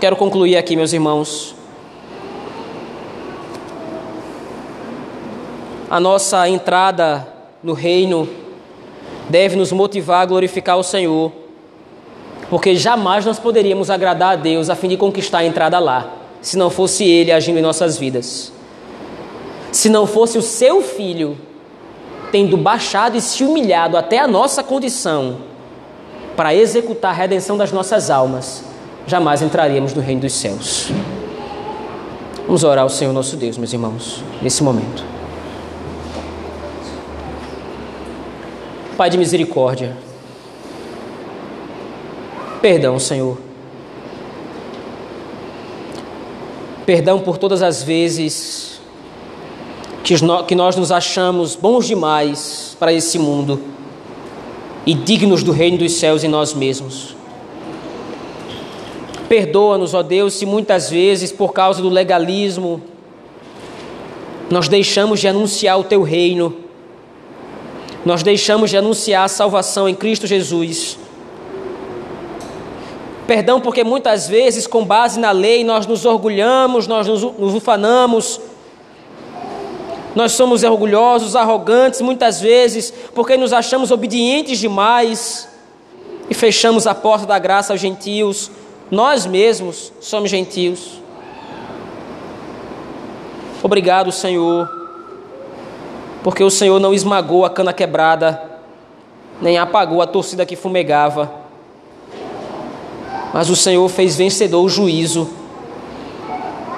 Quero 0.00 0.16
concluir 0.16 0.56
aqui, 0.56 0.76
meus 0.76 0.92
irmãos. 0.92 1.54
A 5.90 5.98
nossa 5.98 6.48
entrada 6.48 7.26
no 7.62 7.72
reino 7.72 8.28
deve 9.30 9.56
nos 9.56 9.72
motivar 9.72 10.22
a 10.22 10.26
glorificar 10.26 10.76
o 10.76 10.82
Senhor, 10.82 11.32
porque 12.50 12.74
jamais 12.74 13.24
nós 13.24 13.38
poderíamos 13.38 13.88
agradar 13.88 14.32
a 14.32 14.36
Deus 14.36 14.68
a 14.68 14.74
fim 14.74 14.88
de 14.88 14.96
conquistar 14.96 15.38
a 15.38 15.44
entrada 15.44 15.78
lá, 15.78 16.12
se 16.42 16.58
não 16.58 16.68
fosse 16.68 17.04
Ele 17.04 17.30
agindo 17.30 17.58
em 17.58 17.62
nossas 17.62 17.96
vidas. 17.96 18.52
Se 19.70 19.88
não 19.88 20.04
fosse 20.04 20.36
o 20.36 20.42
seu 20.42 20.82
filho 20.82 21.38
tendo 22.32 22.56
baixado 22.56 23.16
e 23.16 23.20
se 23.20 23.44
humilhado 23.44 23.96
até 23.96 24.18
a 24.18 24.26
nossa 24.26 24.62
condição 24.62 25.38
para 26.36 26.54
executar 26.54 27.12
a 27.12 27.14
redenção 27.14 27.56
das 27.56 27.70
nossas 27.70 28.10
almas, 28.10 28.64
jamais 29.06 29.42
entraríamos 29.42 29.94
no 29.94 30.02
reino 30.02 30.22
dos 30.22 30.32
céus. 30.32 30.90
Vamos 32.46 32.64
orar 32.64 32.82
ao 32.82 32.88
Senhor 32.88 33.12
nosso 33.12 33.36
Deus, 33.36 33.56
meus 33.56 33.72
irmãos, 33.72 34.24
nesse 34.42 34.62
momento. 34.62 35.09
Pai 39.00 39.08
de 39.08 39.16
misericórdia, 39.16 39.96
perdão, 42.60 42.98
Senhor. 42.98 43.38
Perdão 46.84 47.18
por 47.18 47.38
todas 47.38 47.62
as 47.62 47.82
vezes 47.82 48.78
que 50.46 50.54
nós 50.54 50.76
nos 50.76 50.92
achamos 50.92 51.56
bons 51.56 51.86
demais 51.86 52.76
para 52.78 52.92
esse 52.92 53.18
mundo 53.18 53.62
e 54.84 54.92
dignos 54.92 55.42
do 55.42 55.50
reino 55.50 55.78
dos 55.78 55.92
céus 55.92 56.22
em 56.22 56.28
nós 56.28 56.52
mesmos. 56.52 57.16
Perdoa-nos, 59.30 59.94
ó 59.94 60.02
Deus, 60.02 60.34
se 60.34 60.44
muitas 60.44 60.90
vezes, 60.90 61.32
por 61.32 61.54
causa 61.54 61.80
do 61.80 61.88
legalismo, 61.88 62.82
nós 64.50 64.68
deixamos 64.68 65.20
de 65.20 65.26
anunciar 65.26 65.80
o 65.80 65.84
Teu 65.84 66.02
reino 66.02 66.68
nós 68.04 68.22
deixamos 68.22 68.70
de 68.70 68.76
anunciar 68.76 69.24
a 69.24 69.28
salvação 69.28 69.88
em 69.88 69.94
Cristo 69.94 70.26
Jesus. 70.26 70.98
Perdão, 73.26 73.60
porque 73.60 73.84
muitas 73.84 74.26
vezes, 74.26 74.66
com 74.66 74.84
base 74.84 75.20
na 75.20 75.30
lei, 75.30 75.62
nós 75.62 75.86
nos 75.86 76.04
orgulhamos, 76.04 76.86
nós 76.86 77.06
nos, 77.06 77.22
ufanamos, 77.22 78.40
nós 80.16 80.32
somos 80.32 80.64
orgulhosos, 80.64 81.36
arrogantes, 81.36 82.00
muitas 82.00 82.40
vezes, 82.40 82.92
porque 83.14 83.36
nos 83.36 83.52
achamos 83.52 83.90
obedientes 83.90 84.58
demais 84.58 85.48
e 86.28 86.34
fechamos 86.34 86.86
a 86.86 86.94
porta 86.94 87.26
da 87.26 87.38
graça 87.38 87.72
aos 87.72 87.80
gentios. 87.80 88.50
Nós 88.90 89.26
mesmos 89.26 89.92
somos 90.00 90.30
gentios. 90.30 91.00
Obrigado, 93.62 94.10
Senhor 94.10 94.79
porque 96.22 96.44
o 96.44 96.50
Senhor 96.50 96.78
não 96.78 96.92
esmagou 96.92 97.44
a 97.44 97.50
cana 97.50 97.72
quebrada, 97.72 98.42
nem 99.40 99.58
apagou 99.58 100.02
a 100.02 100.06
torcida 100.06 100.44
que 100.44 100.56
fumegava, 100.56 101.32
mas 103.32 103.48
o 103.48 103.56
Senhor 103.56 103.88
fez 103.88 104.16
vencedor 104.16 104.62
o 104.62 104.68
juízo, 104.68 105.30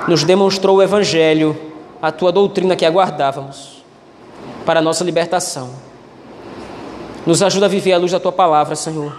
nos 0.07 0.23
demonstrou 0.23 0.77
o 0.77 0.83
Evangelho, 0.83 1.57
a 2.01 2.13
tua 2.13 2.31
doutrina 2.31 2.77
que 2.77 2.85
aguardávamos, 2.85 3.83
para 4.67 4.81
a 4.81 4.83
nossa 4.83 5.03
libertação. 5.03 5.71
Nos 7.27 7.43
ajuda 7.43 7.67
a 7.67 7.69
viver 7.69 7.93
a 7.93 7.99
luz 7.99 8.13
da 8.13 8.21
tua 8.21 8.33
palavra, 8.33 8.77
Senhor, 8.77 9.17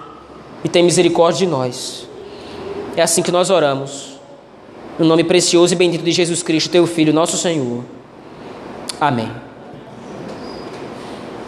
e 0.64 0.70
tem 0.70 0.84
misericórdia 0.84 1.46
de 1.46 1.48
nós. 1.48 2.08
É 2.96 3.02
assim 3.02 3.24
que 3.24 3.32
nós 3.32 3.50
oramos, 3.50 4.20
no 5.00 5.06
nome 5.06 5.24
precioso 5.24 5.74
e 5.74 5.78
bendito 5.78 6.04
de 6.04 6.12
Jesus 6.12 6.44
Cristo, 6.44 6.70
teu 6.70 6.86
Filho, 6.86 7.14
nosso 7.14 7.38
Senhor. 7.38 7.84
Amém. 9.02 9.53